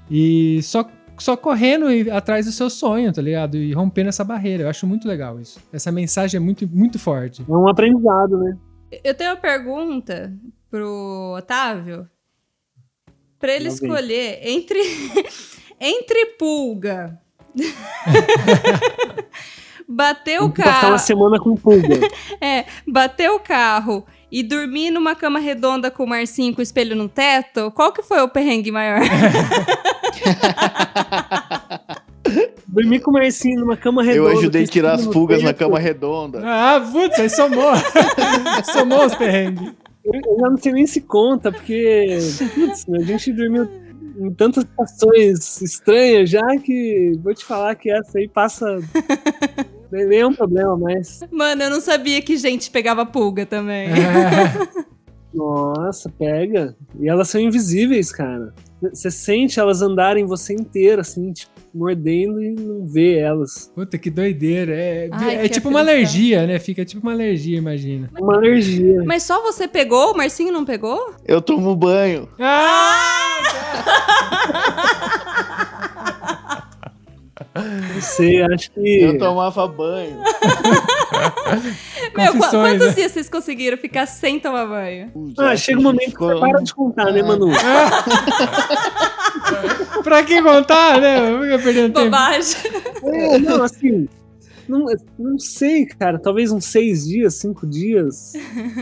[0.09, 3.57] e só, só correndo atrás do seu sonho, tá ligado?
[3.57, 4.63] E rompendo essa barreira.
[4.63, 5.59] Eu acho muito legal isso.
[5.71, 7.45] Essa mensagem é muito, muito forte.
[7.47, 8.57] É um aprendizado, né?
[9.03, 10.33] Eu tenho uma pergunta
[10.71, 12.07] pro Otávio.
[13.39, 14.79] Pra ele escolher entre,
[15.79, 17.17] entre pulga,
[19.87, 21.99] bater o passar uma carro, semana com pulga.
[22.41, 26.95] é, bater o carro e dormir numa cama redonda com o Marcinho com o espelho
[26.95, 28.99] no teto, qual que foi o perrengue maior?
[32.67, 34.31] Dormir com o Marcinho numa cama redonda.
[34.31, 36.41] Eu ajudei a tirar as pulgas na cama redonda.
[36.43, 37.71] Ah, putz, aí somou.
[38.71, 39.71] somou os perrengues.
[40.13, 42.19] Eu já não sei nem se conta, porque
[42.55, 43.69] putz, a gente dormiu
[44.19, 48.65] em tantas situações estranhas já que vou te falar que essa aí passa.
[49.91, 51.21] nem é um problema, mas.
[51.31, 53.89] Mano, eu não sabia que gente pegava pulga também.
[55.33, 56.75] Nossa, pega.
[56.99, 58.53] E elas são invisíveis, cara.
[58.81, 63.71] Você sente elas andarem você inteira, assim, tipo, mordendo e não vê elas.
[63.75, 64.73] Puta, que doideira.
[64.75, 66.59] É, Ai, é que tipo uma alergia, né?
[66.59, 68.09] Fica tipo uma alergia, imagina.
[68.19, 69.03] Uma alergia.
[69.05, 70.11] Mas só você pegou?
[70.13, 71.13] O Marcinho não pegou?
[71.25, 72.27] Eu tomo banho.
[72.39, 73.39] Ah!
[77.55, 79.01] Não sei, acho que.
[79.01, 80.17] Eu tomava banho.
[82.15, 82.93] Meu, qu- quantos né?
[82.93, 85.11] dias vocês conseguiram ficar sem tomar banho?
[85.37, 87.49] Ah, chega um momento que você para de contar, né, Manu?
[90.03, 91.31] pra que contar, né?
[91.31, 92.05] Eu ia perdendo tempo.
[92.05, 92.55] Bobagem.
[93.03, 94.07] É, não, assim.
[94.67, 94.85] Não,
[95.17, 96.19] não sei, cara.
[96.19, 98.33] Talvez uns seis dias, cinco dias.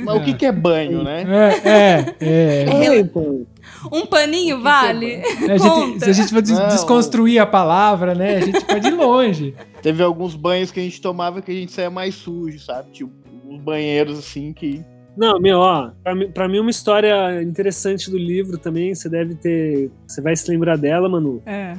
[0.04, 1.24] Mas o que, que é banho, né?
[1.64, 2.86] É, é, é.
[2.88, 3.46] É, então.
[3.92, 5.22] Um paninho vale?
[5.50, 6.68] A gente, se a gente for des- Não.
[6.68, 8.38] desconstruir a palavra, né?
[8.38, 9.56] A gente pode ir longe.
[9.82, 12.92] Teve alguns banhos que a gente tomava que a gente saía mais sujo, sabe?
[12.92, 13.12] Tipo,
[13.46, 14.84] uns banheiros assim que.
[15.18, 19.34] Não, meu, ó, pra mim, pra mim uma história interessante do livro também, você deve
[19.36, 19.90] ter.
[20.08, 21.42] Você vai se lembrar dela, Manu.
[21.46, 21.76] É.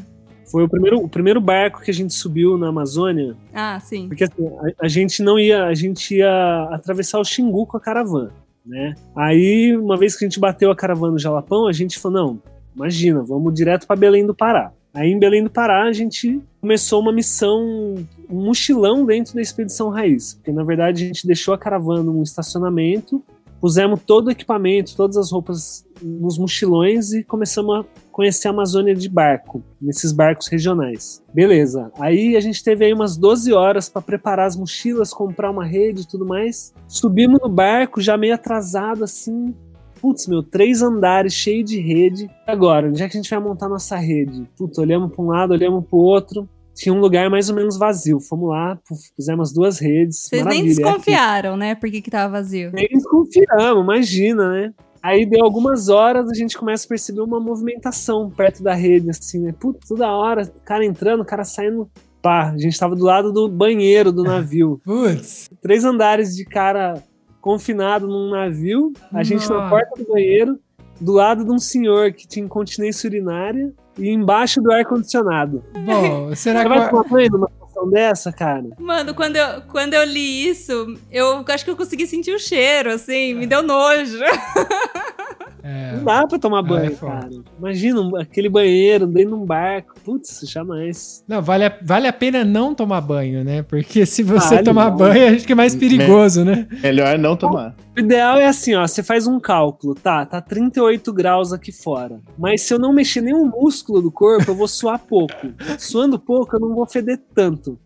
[0.51, 4.09] Foi o primeiro, o primeiro barco que a gente subiu na Amazônia, Ah, sim.
[4.09, 4.47] porque assim,
[4.81, 5.65] a, a gente não ia.
[5.67, 8.33] A gente ia atravessar o Xingu com a caravana,
[8.67, 8.95] né?
[9.15, 12.43] Aí, uma vez que a gente bateu a caravana no Jalapão, a gente falou: não,
[12.75, 14.73] imagina, vamos direto pra Belém do Pará.
[14.95, 17.95] Aí em Belém do Pará a gente começou uma missão,
[18.31, 20.35] um mochilão dentro da Expedição Raiz.
[20.35, 23.23] Porque na verdade a gente deixou a caravana num estacionamento,
[23.61, 28.95] pusemos todo o equipamento, todas as roupas nos mochilões e começamos a conhecer a Amazônia
[28.95, 31.23] de barco, nesses barcos regionais.
[31.33, 31.91] Beleza.
[31.99, 36.03] Aí a gente teve aí umas 12 horas para preparar as mochilas, comprar uma rede
[36.03, 36.75] e tudo mais.
[36.87, 39.55] Subimos no barco já meio atrasado assim,
[40.01, 42.31] Putz, meu, três andares cheio de rede.
[42.47, 44.49] Agora, onde é que a gente vai montar nossa rede?
[44.57, 46.49] Putz, olhamos para um lado, olhamos para o outro.
[46.79, 48.21] Tinha um lugar mais ou menos vazio.
[48.21, 48.79] Fomos lá,
[49.17, 50.29] pusemos as duas redes.
[50.29, 50.75] Vocês nem é aqui.
[50.77, 51.75] desconfiaram, né?
[51.75, 52.71] Por que, que tava vazio?
[52.73, 54.73] Nem desconfiamos, imagina, né?
[55.03, 59.41] Aí deu algumas horas, a gente começa a perceber uma movimentação perto da rede, assim,
[59.41, 59.53] né?
[59.59, 61.91] Putz, toda hora, cara entrando, cara saindo.
[62.23, 64.81] Pá, a gente tava do lado do banheiro do navio.
[64.85, 65.51] Putz.
[65.61, 67.03] Três andares de cara
[67.41, 69.71] confinado num navio, a gente na Nossa.
[69.71, 70.57] porta do banheiro,
[71.01, 75.63] do lado de um senhor que tinha incontinência urinária e embaixo do ar-condicionado.
[75.85, 76.75] Bom, será Você que.
[76.79, 78.65] vai tomar banho numa situação dessa, cara?
[78.79, 82.93] Mano, quando eu, quando eu li isso, eu acho que eu consegui sentir o cheiro,
[82.93, 84.19] assim, me deu nojo.
[85.71, 87.29] É, Não dá pra tomar Ah, banho, é cara.
[87.59, 89.93] Imagina aquele banheiro dentro de um barco.
[90.03, 91.23] Putz, jamais.
[91.29, 93.63] Não, vale a, vale a pena não tomar banho, né?
[93.63, 94.97] Porque se você Vale, tomar vale.
[95.13, 96.67] banho, acho que é mais perigoso, né?
[96.83, 97.75] Melhor não tomar.
[97.95, 100.25] O ideal é assim, ó, você faz um cálculo, tá?
[100.25, 102.19] Tá 38 graus aqui fora.
[102.39, 105.35] Mas se eu não mexer nenhum músculo do corpo, eu vou suar pouco.
[105.79, 107.79] Suando pouco, eu não vou feder tanto.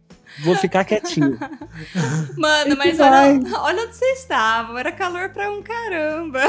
[0.44, 1.36] Vou ficar quietinho.
[2.38, 4.78] Mano, mas olha, olha onde vocês estavam.
[4.78, 6.40] Era calor pra um caramba.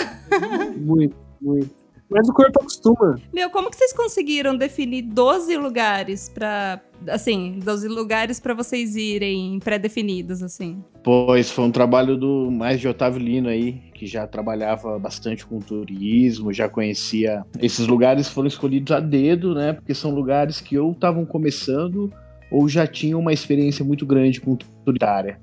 [0.77, 1.83] Muito, muito.
[2.09, 3.15] Mas o corpo acostuma.
[3.33, 6.79] Meu, como que vocês conseguiram definir 12 lugares pra.
[7.07, 10.83] Assim, 12 lugares pra vocês irem pré-definidos, assim?
[11.03, 15.59] Pois foi um trabalho do mais de Otávio Lino aí, que já trabalhava bastante com
[15.59, 17.43] turismo, já conhecia.
[17.59, 19.73] Esses lugares foram escolhidos a dedo, né?
[19.73, 22.13] Porque são lugares que ou estavam começando
[22.51, 25.41] ou já tinham uma experiência muito grande com turistária,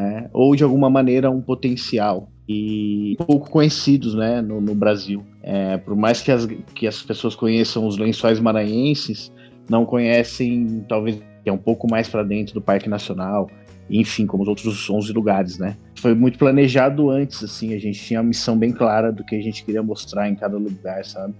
[0.00, 0.30] né?
[0.32, 5.24] ou de alguma maneira um potencial e pouco conhecidos, né, no, no Brasil.
[5.42, 9.32] É, por mais que as, que as pessoas conheçam os lençóis maranhenses,
[9.68, 13.48] não conhecem talvez que é um pouco mais para dentro do Parque Nacional,
[13.88, 15.76] enfim, como os outros 11 lugares, né?
[15.96, 19.42] Foi muito planejado antes, assim, a gente tinha uma missão bem clara do que a
[19.42, 21.34] gente queria mostrar em cada lugar, sabe?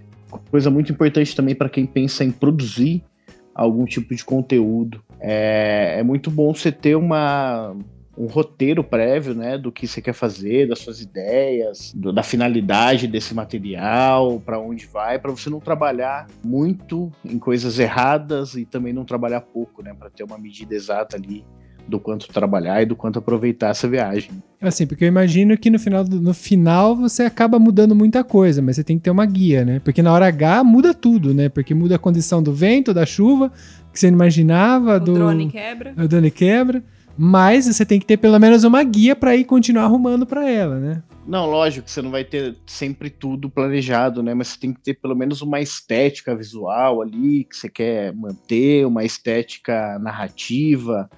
[0.49, 3.03] Coisa muito importante também para quem pensa em produzir
[3.53, 5.01] algum tipo de conteúdo.
[5.19, 7.75] É, é muito bom você ter uma,
[8.21, 13.07] um roteiro prévio, né, do que você quer fazer, das suas ideias, do, da finalidade
[13.07, 18.93] desse material, para onde vai, para você não trabalhar muito em coisas erradas e também
[18.93, 21.43] não trabalhar pouco, né, para ter uma medida exata ali
[21.87, 24.29] do quanto trabalhar e do quanto aproveitar essa viagem.
[24.61, 28.75] Assim, porque eu imagino que no final, no final você acaba mudando muita coisa, mas
[28.75, 29.81] você tem que ter uma guia, né?
[29.83, 31.49] Porque na hora H muda tudo, né?
[31.49, 33.51] Porque muda a condição do vento, da chuva,
[33.91, 34.97] que você não imaginava.
[34.97, 35.13] O do...
[35.15, 35.93] drone quebra.
[35.97, 36.83] O drone quebra.
[37.17, 40.79] Mas você tem que ter pelo menos uma guia para ir continuar arrumando para ela,
[40.79, 41.03] né?
[41.27, 44.33] Não, lógico que você não vai ter sempre tudo planejado, né?
[44.33, 48.85] Mas você tem que ter pelo menos uma estética visual ali que você quer manter,
[48.85, 51.09] uma estética narrativa,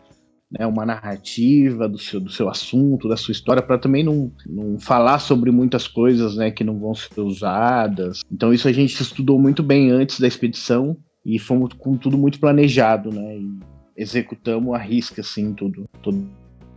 [0.51, 0.67] né?
[0.67, 5.19] Uma narrativa do seu, do seu assunto, da sua história, para também não, não falar
[5.19, 6.51] sobre muitas coisas, né?
[6.51, 8.21] Que não vão ser usadas.
[8.31, 12.39] Então isso a gente estudou muito bem antes da expedição e fomos com tudo muito
[12.39, 13.37] planejado, né?
[13.37, 16.27] E executamos a risca, assim, tudo, todo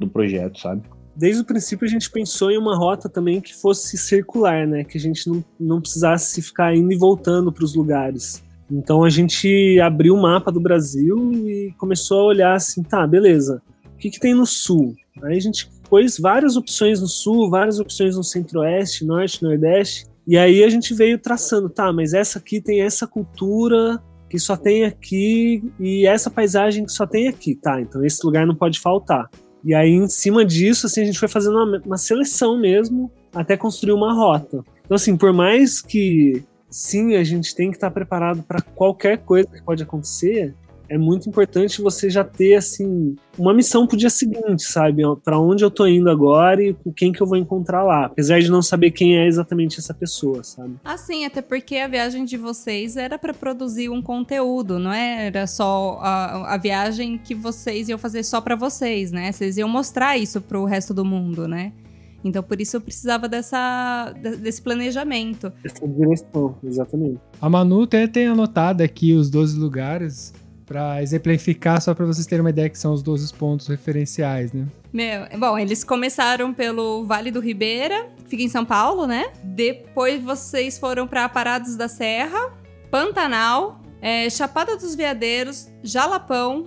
[0.01, 0.83] o projeto, sabe?
[1.15, 4.85] Desde o princípio a gente pensou em uma rota também que fosse circular, né?
[4.85, 8.45] Que a gente não, não precisasse ficar indo e voltando para os lugares.
[8.71, 13.63] Então a gente abriu o mapa do Brasil e começou a olhar assim, tá, beleza.
[13.95, 14.95] O que, que tem no sul?
[15.23, 20.05] Aí a gente pôs várias opções no sul, várias opções no centro-oeste, norte, nordeste.
[20.27, 24.03] E aí a gente veio traçando, tá, mas essa aqui tem essa cultura,
[24.37, 27.81] que só tem aqui e essa paisagem que só tem aqui, tá?
[27.81, 29.31] Então esse lugar não pode faltar.
[29.65, 33.57] E aí em cima disso, assim, a gente foi fazendo uma, uma seleção mesmo até
[33.57, 34.63] construir uma rota.
[34.85, 39.49] Então assim, por mais que sim, a gente tem que estar preparado para qualquer coisa
[39.49, 40.55] que pode acontecer,
[40.89, 45.03] é muito importante você já ter assim uma missão pro dia seguinte, sabe?
[45.23, 48.41] Para onde eu tô indo agora e com quem que eu vou encontrar lá, apesar
[48.41, 50.77] de não saber quem é exatamente essa pessoa, sabe?
[50.85, 55.27] Assim, até porque a viagem de vocês era para produzir um conteúdo, não é?
[55.27, 59.33] era só a, a viagem que vocês iam fazer só para vocês, né?
[59.33, 61.73] Vocês iam mostrar isso pro resto do mundo, né?
[62.25, 65.53] Então, por isso eu precisava dessa, desse planejamento.
[65.63, 67.21] Essa direção, exatamente.
[67.41, 70.33] A Manu até tem anotado aqui os 12 lugares
[70.67, 74.67] para exemplificar, só para vocês terem uma ideia que são os 12 pontos referenciais, né?
[74.93, 79.31] Meu, bom, eles começaram pelo Vale do Ribeira, que fica em São Paulo, né?
[79.45, 82.53] Depois vocês foram para Parados da Serra,
[82.91, 86.67] Pantanal, é, Chapada dos Veadeiros, Jalapão,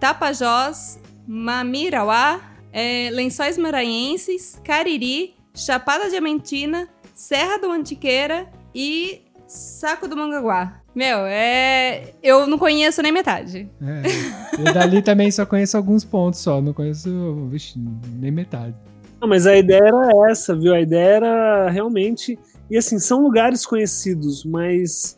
[0.00, 2.40] Tapajós, Mamirauá,
[2.72, 10.85] é, Lençóis Maranhenses, Cariri, Chapada Diamantina, Serra do Mantiqueira e Saco do Mangaguá.
[10.96, 12.14] Meu, é.
[12.22, 13.68] Eu não conheço nem metade.
[13.82, 14.66] É.
[14.66, 17.78] Eu dali também só conheço alguns pontos só, não conheço vixe,
[18.14, 18.74] nem metade.
[19.20, 20.72] Não, mas a ideia era essa, viu?
[20.72, 22.38] A ideia era realmente.
[22.70, 25.15] E assim, são lugares conhecidos, mas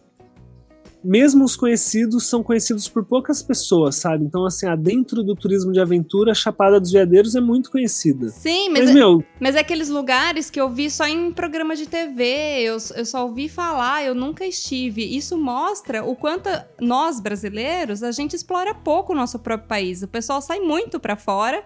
[1.03, 4.25] mesmo os conhecidos são conhecidos por poucas pessoas, sabe?
[4.25, 8.29] Então, assim, dentro do turismo de aventura, a Chapada dos Veadeiros é muito conhecida.
[8.31, 9.25] Sim, mas, mas, é, meu...
[9.41, 13.25] mas é aqueles lugares que eu vi só em programa de TV, eu, eu só
[13.25, 15.17] ouvi falar, eu nunca estive.
[15.17, 16.49] Isso mostra o quanto
[16.81, 20.03] nós, brasileiros, a gente explora pouco o nosso próprio país.
[20.03, 21.65] O pessoal sai muito para fora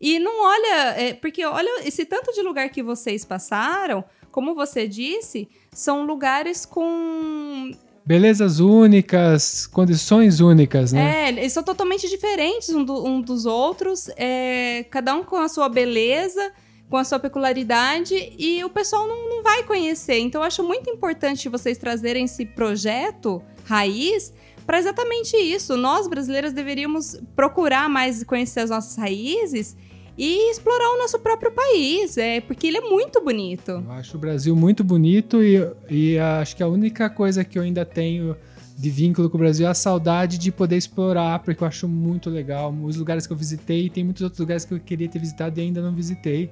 [0.00, 0.94] e não olha...
[0.96, 6.66] É, porque olha esse tanto de lugar que vocês passaram, como você disse, são lugares
[6.66, 7.70] com
[8.04, 11.26] belezas únicas, condições únicas, né?
[11.26, 15.48] É, eles são totalmente diferentes um, do, um dos outros, é, cada um com a
[15.48, 16.52] sua beleza,
[16.90, 20.18] com a sua peculiaridade, e o pessoal não, não vai conhecer.
[20.18, 24.32] Então, eu acho muito importante vocês trazerem esse projeto raiz
[24.66, 25.76] para exatamente isso.
[25.76, 29.76] Nós, brasileiros, deveríamos procurar mais conhecer as nossas raízes
[30.16, 33.70] e explorar o nosso próprio país, é porque ele é muito bonito.
[33.70, 35.58] Eu acho o Brasil muito bonito e,
[35.90, 38.36] e acho que a única coisa que eu ainda tenho
[38.76, 42.28] de vínculo com o Brasil é a saudade de poder explorar, porque eu acho muito
[42.28, 42.74] legal.
[42.82, 45.62] Os lugares que eu visitei, tem muitos outros lugares que eu queria ter visitado e
[45.62, 46.50] ainda não visitei.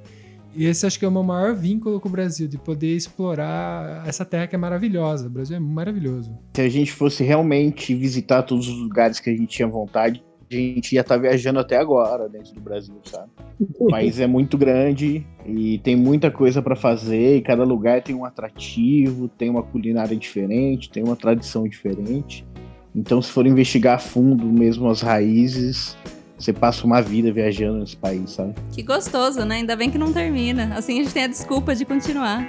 [0.54, 4.06] E esse acho que é o meu maior vínculo com o Brasil, de poder explorar
[4.06, 5.26] essa terra que é maravilhosa.
[5.26, 6.36] O Brasil é maravilhoso.
[6.54, 10.22] Se a gente fosse realmente visitar todos os lugares que a gente tinha vontade,
[10.52, 13.30] gente ia estar tá viajando até agora dentro do Brasil, sabe?
[13.78, 18.14] O país é muito grande e tem muita coisa para fazer, e cada lugar tem
[18.14, 22.46] um atrativo, tem uma culinária diferente, tem uma tradição diferente.
[22.94, 25.96] Então, se for investigar a fundo mesmo as raízes,
[26.38, 28.54] você passa uma vida viajando nesse país, sabe?
[28.72, 29.56] Que gostoso, né?
[29.56, 30.74] Ainda bem que não termina.
[30.74, 32.44] Assim a gente tem a desculpa de continuar.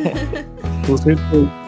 [0.86, 1.59] Com certeza.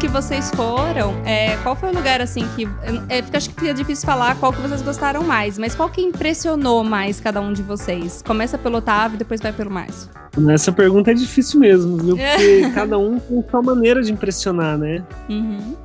[0.00, 2.66] Que vocês foram, é, qual foi o lugar assim que.
[3.10, 6.00] É, fica- acho que fica difícil falar qual que vocês gostaram mais, mas qual que
[6.00, 8.22] impressionou mais cada um de vocês?
[8.26, 10.08] Começa pelo Otávio e depois vai pelo Márcio.
[10.50, 12.16] Essa pergunta é difícil mesmo, viu?
[12.16, 15.04] Porque cada um tem sua maneira de impressionar, né?
[15.28, 15.76] Uhum.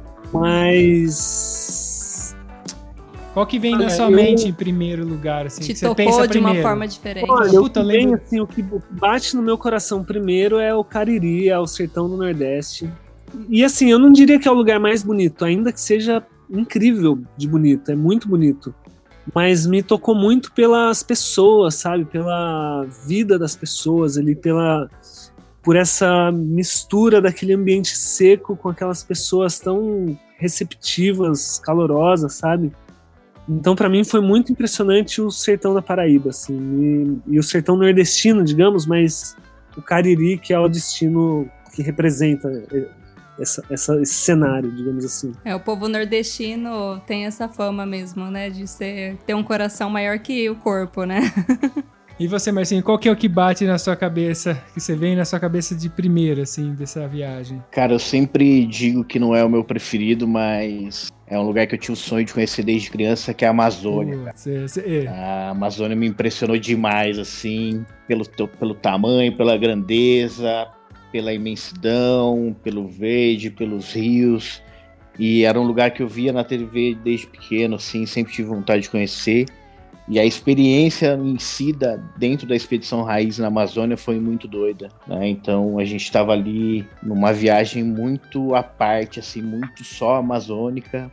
[1.26, 2.36] Mas.
[3.34, 5.62] Qual que vem na Olha, sua eu- mente em primeiro lugar, assim?
[5.62, 6.62] Te que você tocou pensa de uma primeiro?
[6.62, 7.30] forma diferente.
[7.30, 10.58] Olha, o Puta, que eu vem, lembro- assim, o que bate no meu coração primeiro
[10.58, 12.90] é o Cariri, é o sertão do Nordeste.
[13.50, 17.22] E assim, eu não diria que é o lugar mais bonito, ainda que seja incrível
[17.38, 18.74] de bonito, é muito bonito.
[19.34, 22.06] Mas me tocou muito pelas pessoas, sabe?
[22.06, 24.90] Pela vida das pessoas ali, pela
[25.64, 32.72] por essa mistura daquele ambiente seco com aquelas pessoas tão receptivas, calorosas, sabe?
[33.50, 36.56] Então, pra mim, foi muito impressionante o sertão da Paraíba, assim,
[37.28, 39.36] e, e o sertão nordestino, digamos, mas
[39.76, 42.88] o Cariri, que é o destino que representa eh,
[43.40, 45.34] essa, essa- esse cenário, digamos assim.
[45.44, 48.50] É, o povo nordestino tem essa fama mesmo, né?
[48.50, 51.20] De ser, ter um coração maior que o corpo, né?
[52.18, 55.18] E você, Marcinho, qual que é o que bate na sua cabeça, que você vem
[55.18, 57.62] na sua cabeça de primeiro, assim, dessa viagem?
[57.70, 61.76] Cara, eu sempre digo que não é o meu preferido, mas é um lugar que
[61.76, 64.18] eu tinha o sonho de conhecer desde criança, que é a Amazônia.
[64.30, 64.34] é,
[64.66, 65.08] cê- é.
[65.10, 68.24] A Amazônia me impressionou demais, assim, pelo,
[68.58, 70.70] pelo tamanho, pela grandeza,
[71.16, 74.62] pela imensidão, pelo verde, pelos rios.
[75.18, 78.82] E era um lugar que eu via na TV desde pequeno, assim, sempre tive vontade
[78.82, 79.46] de conhecer.
[80.10, 84.90] E a experiência em si da, dentro da expedição Raiz na Amazônia foi muito doida,
[85.08, 85.30] né?
[85.30, 91.10] Então a gente estava ali numa viagem muito à parte, assim, muito só amazônica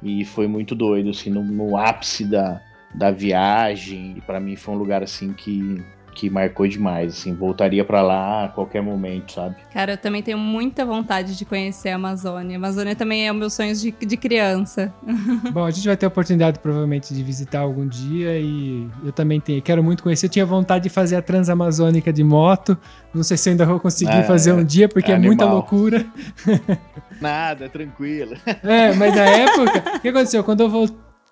[0.00, 2.62] e foi muito doido, assim, no, no ápice da,
[2.94, 4.14] da viagem.
[4.18, 5.82] E para mim foi um lugar assim que
[6.14, 9.56] que marcou demais, assim, voltaria para lá a qualquer momento, sabe?
[9.72, 12.56] Cara, eu também tenho muita vontade de conhecer a Amazônia.
[12.56, 14.92] A Amazônia também é o meu sonho de, de criança.
[15.52, 19.40] Bom, a gente vai ter a oportunidade provavelmente de visitar algum dia e eu também
[19.40, 20.26] tenho, quero muito conhecer.
[20.26, 22.76] Eu tinha vontade de fazer a Transamazônica de moto.
[23.14, 26.04] Não sei se eu ainda vou conseguir É, fazer um dia porque é muita loucura.
[27.20, 28.34] Nada, tranquilo.
[28.62, 30.42] É, mas na época, o que aconteceu?
[30.44, 30.88] Quando eu, vol-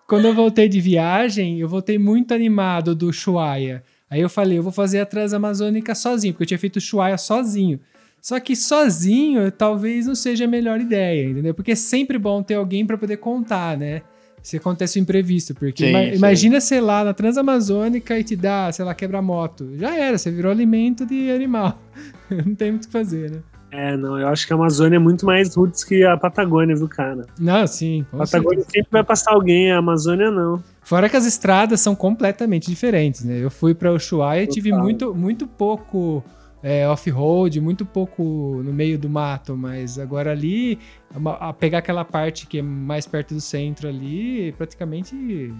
[0.06, 3.82] quando eu voltei de viagem, eu voltei muito animado do Ushuaia.
[4.10, 7.16] Aí eu falei, eu vou fazer a Transamazônica sozinho, porque eu tinha feito o Ushuaia
[7.16, 7.78] sozinho.
[8.20, 11.54] Só que sozinho talvez não seja a melhor ideia, entendeu?
[11.54, 14.02] Porque é sempre bom ter alguém para poder contar, né?
[14.42, 16.14] Se acontece o imprevisto, porque Sim, ima- sim.
[16.16, 19.70] imagina, sei lá, na Transamazônica e te dá, sei lá, quebra-moto.
[19.76, 21.80] Já era, você virou alimento de animal.
[22.46, 23.38] não tem muito o que fazer, né?
[23.72, 26.88] É, não, eu acho que a Amazônia é muito mais roots que a Patagônia, viu,
[26.88, 27.26] cara?
[27.38, 28.04] Não, sim.
[28.12, 28.70] A Patagônia certeza.
[28.72, 30.60] sempre vai passar alguém, a Amazônia não.
[30.90, 33.38] Fora que as estradas são completamente diferentes, né?
[33.38, 36.20] Eu fui para Ushuaia e tive muito, muito pouco
[36.64, 40.80] é, off-road, muito pouco no meio do mato, mas agora ali,
[41.14, 45.54] a, a pegar aquela parte que é mais perto do centro ali, praticamente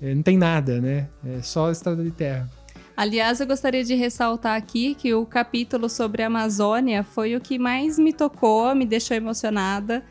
[0.00, 1.10] é, não tem nada, né?
[1.26, 2.48] É só estrada de terra.
[2.96, 7.58] Aliás, eu gostaria de ressaltar aqui que o capítulo sobre a Amazônia foi o que
[7.58, 10.02] mais me tocou, me deixou emocionada.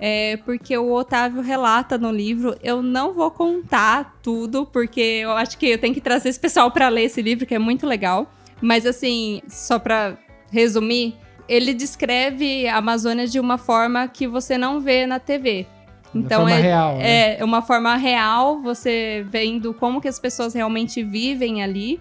[0.00, 2.56] É, porque o Otávio relata no livro.
[2.62, 6.70] Eu não vou contar tudo, porque eu acho que eu tenho que trazer esse pessoal
[6.70, 8.32] para ler esse livro, que é muito legal.
[8.60, 10.16] Mas assim, só para
[10.50, 11.16] resumir,
[11.48, 15.66] ele descreve a Amazônia de uma forma que você não vê na TV.
[16.14, 17.38] Então forma é, real, né?
[17.38, 22.00] é uma forma real, você vendo como que as pessoas realmente vivem ali.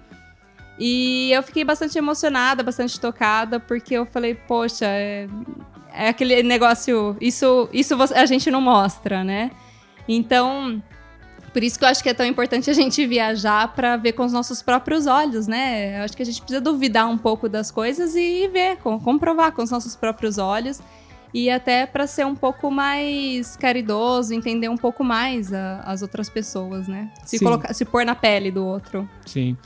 [0.79, 5.27] E eu fiquei bastante emocionada, bastante tocada, porque eu falei, poxa, é,
[5.97, 9.51] é aquele negócio, isso, isso a gente não mostra, né?
[10.07, 10.81] Então,
[11.53, 14.23] por isso que eu acho que é tão importante a gente viajar para ver com
[14.23, 15.99] os nossos próprios olhos, né?
[15.99, 19.51] Eu acho que a gente precisa duvidar um pouco das coisas e ver, com- comprovar
[19.51, 20.79] com os nossos próprios olhos.
[21.33, 26.29] E até para ser um pouco mais caridoso, entender um pouco mais a- as outras
[26.29, 27.11] pessoas, né?
[27.25, 29.07] Se, colocar, se pôr na pele do outro.
[29.25, 29.57] Sim.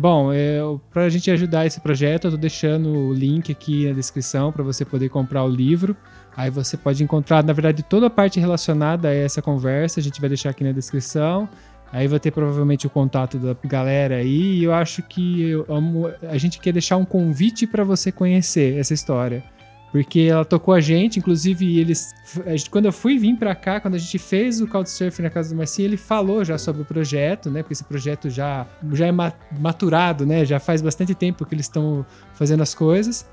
[0.00, 4.52] Bom, eu, pra gente ajudar esse projeto, eu tô deixando o link aqui na descrição
[4.52, 5.96] para você poder comprar o livro.
[6.36, 10.20] Aí você pode encontrar, na verdade, toda a parte relacionada a essa conversa, a gente
[10.20, 11.48] vai deixar aqui na descrição.
[11.92, 14.58] Aí vai ter provavelmente o contato da galera aí.
[14.60, 18.78] E eu acho que eu amo- a gente quer deixar um convite para você conhecer
[18.78, 19.42] essa história.
[19.90, 22.14] Porque ela tocou a gente, inclusive eles.
[22.48, 25.48] gente- quando eu fui vir pra cá, quando a gente fez o Couchsurfing na casa
[25.48, 27.62] do Marcinho, ele falou já sobre o projeto, né?
[27.62, 30.44] Porque esse projeto já, já é ma- maturado, né?
[30.44, 33.26] Já faz bastante tempo que eles estão fazendo as coisas.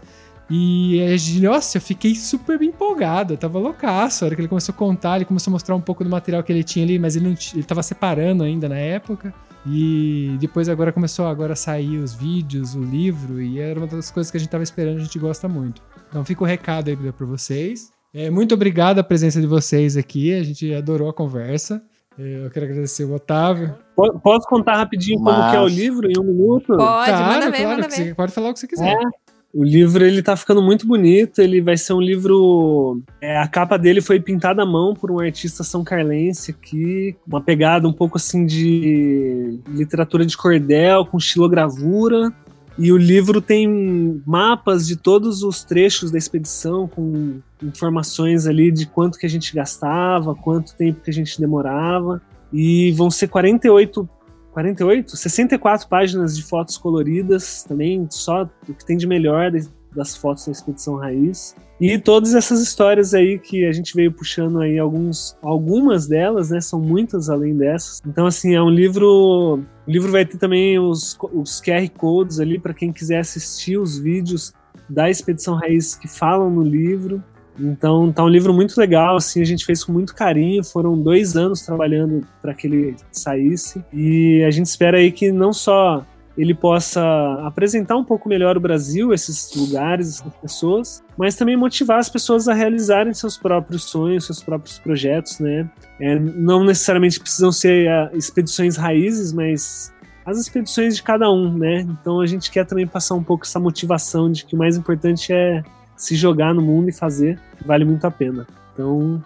[0.50, 1.00] E
[1.42, 4.24] nossa, eu fiquei super empolgado, eu tava loucaço.
[4.24, 6.44] A hora que ele começou a contar, ele começou a mostrar um pouco do material
[6.44, 9.34] que ele tinha ali, mas ele, não, ele tava separando ainda na época.
[9.68, 14.12] E depois agora começou agora a sair os vídeos, o livro, e era uma das
[14.12, 15.82] coisas que a gente tava esperando, a gente gosta muito.
[16.10, 17.92] Então fica o recado aí pra vocês.
[18.14, 20.34] É, muito obrigado a presença de vocês aqui.
[20.34, 21.82] A gente adorou a conversa.
[22.18, 23.76] É, Eu quero agradecer o Otávio.
[23.96, 26.68] Po- Posso contar rapidinho como Mas- que é o livro em um minuto?
[26.68, 26.78] Pode,
[27.12, 27.96] claro, manda ver, claro, manda ver.
[27.96, 28.94] você pode falar o que você quiser.
[28.94, 29.25] É.
[29.56, 31.40] O livro ele tá ficando muito bonito.
[31.40, 33.02] Ele vai ser um livro.
[33.22, 37.40] é, a capa dele foi pintada à mão por um artista são carlense aqui, uma
[37.40, 42.34] pegada um pouco assim de literatura de cordel com estilogravura.
[42.78, 48.86] E o livro tem mapas de todos os trechos da expedição, com informações ali de
[48.86, 52.22] quanto que a gente gastava, quanto tempo que a gente demorava.
[52.52, 54.10] E vão ser 48
[54.56, 59.52] 48, 64 páginas de fotos coloridas, também só o que tem de melhor
[59.94, 61.54] das- fotos da Expedição Raiz.
[61.80, 66.62] E todas essas histórias aí que a gente veio puxando aí alguns, algumas delas, né,
[66.62, 68.02] são muitas além dessas.
[68.08, 72.58] Então assim, é um livro, o livro vai ter também os, os QR codes ali
[72.58, 74.54] para quem quiser assistir os vídeos
[74.90, 77.22] da Expedição Raiz que falam no livro.
[77.60, 80.64] Então tá um livro muito legal, assim, a gente fez com muito carinho.
[80.64, 85.54] Foram dois anos trabalhando para que ele saísse e a gente espera aí que não
[85.54, 86.06] só
[86.38, 87.02] ele possa
[87.46, 92.48] apresentar um pouco melhor o Brasil, esses lugares, essas pessoas, mas também motivar as pessoas
[92.48, 95.70] a realizarem seus próprios sonhos, seus próprios projetos, né?
[96.00, 99.94] É, não necessariamente precisam ser ah, expedições raízes, mas
[100.26, 101.82] as expedições de cada um, né?
[101.82, 105.32] Então a gente quer também passar um pouco essa motivação de que o mais importante
[105.32, 105.64] é
[105.96, 108.46] se jogar no mundo e fazer, vale muito a pena.
[108.74, 109.24] Então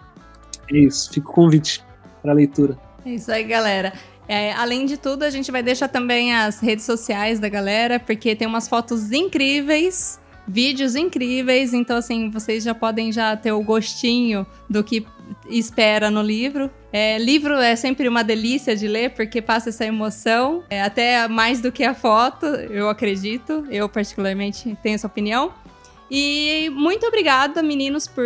[0.72, 1.84] é isso, fica o convite
[2.22, 2.78] para leitura.
[3.06, 3.94] É isso aí, galera.
[4.28, 8.36] É, além de tudo, a gente vai deixar também as redes sociais da galera, porque
[8.36, 14.46] tem umas fotos incríveis, vídeos incríveis, então assim, vocês já podem já ter o gostinho
[14.70, 15.04] do que
[15.50, 16.70] espera no livro.
[16.94, 21.60] É, livro é sempre uma delícia de ler, porque passa essa emoção, é, até mais
[21.60, 25.52] do que a foto, eu acredito, eu particularmente tenho essa opinião.
[26.12, 28.26] E muito obrigada, meninos, por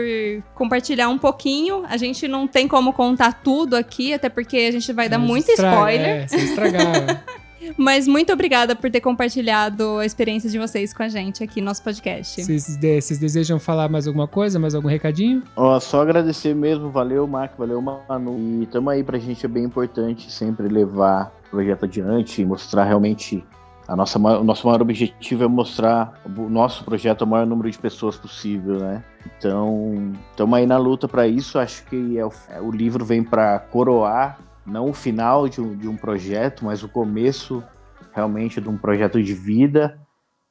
[0.56, 1.84] compartilhar um pouquinho.
[1.90, 5.28] A gente não tem como contar tudo aqui, até porque a gente vai dar Mas
[5.28, 6.28] muito estraga- spoiler.
[6.32, 7.20] É, estragaram.
[7.78, 11.68] Mas muito obrigada por ter compartilhado a experiência de vocês com a gente aqui no
[11.68, 12.44] nosso podcast.
[12.44, 15.42] vocês, de- vocês desejam falar mais alguma coisa, mais algum recadinho?
[15.56, 18.62] Ó, só agradecer mesmo, valeu, Mac, valeu, Manu.
[18.62, 22.84] E tamo aí pra gente, é bem importante sempre levar o projeto adiante e mostrar
[22.84, 23.42] realmente.
[23.88, 27.78] A nossa, o nosso maior objetivo é mostrar o nosso projeto ao maior número de
[27.78, 29.04] pessoas possível, né?
[29.38, 31.60] Então, estamos aí na luta para isso.
[31.60, 35.76] Acho que é o, é, o livro vem para coroar não o final de um,
[35.76, 37.62] de um projeto, mas o começo
[38.14, 40.00] realmente de um projeto de vida.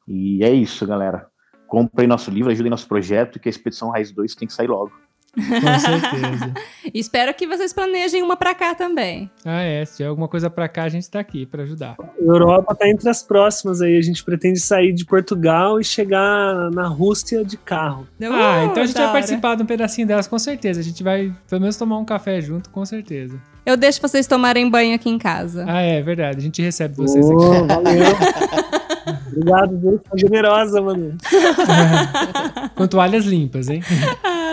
[0.07, 1.29] E é isso, galera.
[1.67, 4.93] Comprem nosso livro, ajudem nosso projeto, que a Expedição Raiz 2 tem que sair logo.
[5.35, 6.53] Com certeza.
[6.93, 9.31] Espero que vocês planejem uma pra cá também.
[9.45, 9.85] ah, é.
[9.85, 11.97] Se tiver alguma coisa pra cá, a gente tá aqui pra ajudar.
[11.99, 13.97] A Europa tá entre as próximas aí.
[13.97, 18.07] A gente pretende sair de Portugal e chegar na Rússia de carro.
[18.23, 19.13] ah, então a gente vai hora.
[19.13, 20.81] participar de um pedacinho delas, com certeza.
[20.81, 23.41] A gente vai, pelo menos, tomar um café junto, com certeza.
[23.65, 25.65] Eu deixo vocês tomarem banho aqui em casa.
[25.69, 26.39] Ah, é verdade.
[26.39, 27.35] A gente recebe vocês aqui.
[27.35, 28.73] Ô, valeu.
[29.29, 30.01] Obrigado, viu?
[30.09, 31.17] Foi generosa, mano.
[32.75, 33.83] Com toalhas limpas, hein?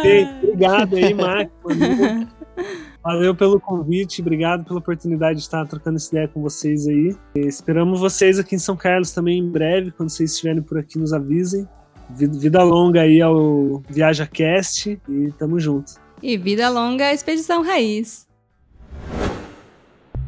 [0.04, 1.70] Ei, obrigado aí, Marco.
[3.04, 7.16] Valeu pelo convite, obrigado pela oportunidade de estar trocando essa ideia com vocês aí.
[7.36, 11.00] E esperamos vocês aqui em São Carlos também em breve, quando vocês estiverem por aqui,
[11.00, 11.68] nos avisem.
[12.10, 15.93] Vida, vida longa aí ao Viaja Cast e tamo junto.
[16.22, 18.29] E vida longa à Expedição Raiz.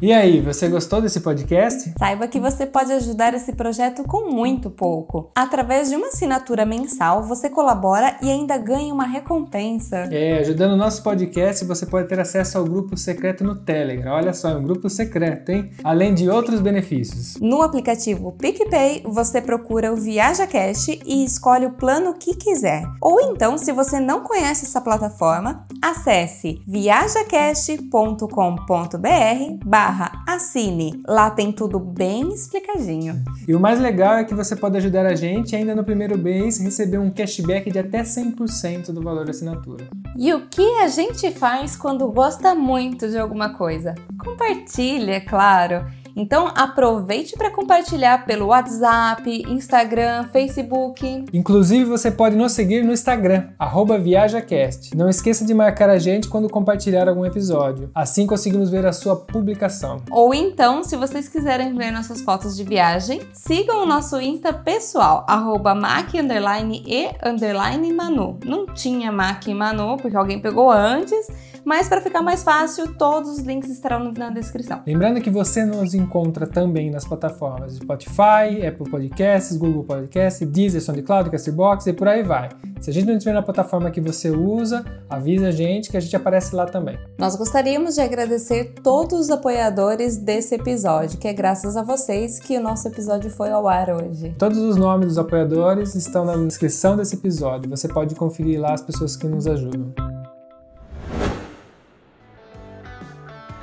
[0.02, 1.94] E aí, você gostou desse podcast?
[1.96, 5.30] Saiba que você pode ajudar esse projeto com muito pouco.
[5.32, 10.08] Através de uma assinatura mensal, você colabora e ainda ganha uma recompensa.
[10.10, 14.14] É, ajudando o nosso podcast, você pode ter acesso ao grupo secreto no Telegram.
[14.14, 15.70] Olha só, é um grupo secreto, hein?
[15.84, 17.36] Além de outros benefícios.
[17.40, 22.82] No aplicativo PicPay, você procura o Viaja Cash e escolhe o plano que quiser.
[23.00, 29.91] Ou então, se você não conhece essa plataforma, acesse viajacast.com.br barra
[30.26, 31.02] assine.
[31.06, 33.22] Lá tem tudo bem explicadinho.
[33.46, 36.58] E o mais legal é que você pode ajudar a gente ainda no primeiro mês
[36.58, 39.88] receber um cashback de até 100% do valor da assinatura.
[40.16, 43.94] E o que a gente faz quando gosta muito de alguma coisa?
[44.18, 45.84] Compartilha, é claro.
[46.16, 51.26] Então aproveite para compartilhar pelo WhatsApp, Instagram, Facebook.
[51.32, 54.96] Inclusive, você pode nos seguir no Instagram, arroba ViajaCast.
[54.96, 57.90] Não esqueça de marcar a gente quando compartilhar algum episódio.
[57.94, 60.02] Assim conseguimos ver a sua publicação.
[60.10, 65.24] Ou então, se vocês quiserem ver nossas fotos de viagem, sigam o nosso Insta pessoal,
[65.28, 68.38] arroba Mac underline e Manu.
[68.44, 71.26] Não tinha Mac e Manu, porque alguém pegou antes,
[71.64, 74.80] Mas para ficar mais fácil, todos os links estarão na descrição.
[74.86, 81.30] Lembrando que você nos encontra também nas plataformas Spotify, Apple Podcasts, Google Podcasts, Deezer, SoundCloud,
[81.30, 82.50] Castbox e por aí vai.
[82.80, 86.00] Se a gente não estiver na plataforma que você usa, avisa a gente que a
[86.00, 86.98] gente aparece lá também.
[87.16, 92.58] Nós gostaríamos de agradecer todos os apoiadores desse episódio, que é graças a vocês que
[92.58, 94.34] o nosso episódio foi ao ar hoje.
[94.38, 97.70] Todos os nomes dos apoiadores estão na descrição desse episódio.
[97.70, 99.94] Você pode conferir lá as pessoas que nos ajudam.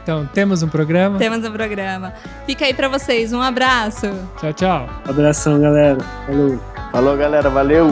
[0.10, 1.20] Então, temos um programa.
[1.20, 2.16] Temos um programa.
[2.48, 3.32] Fica aí pra vocês.
[3.32, 4.08] Um abraço.
[4.40, 4.90] Tchau, tchau.
[5.08, 6.00] Abração, galera.
[6.26, 6.60] Falou.
[6.92, 7.48] Falou, galera.
[7.48, 7.90] Valeu!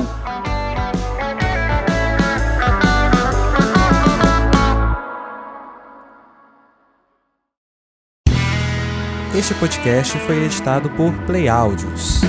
[9.37, 12.21] Este podcast foi editado por Play Áudios.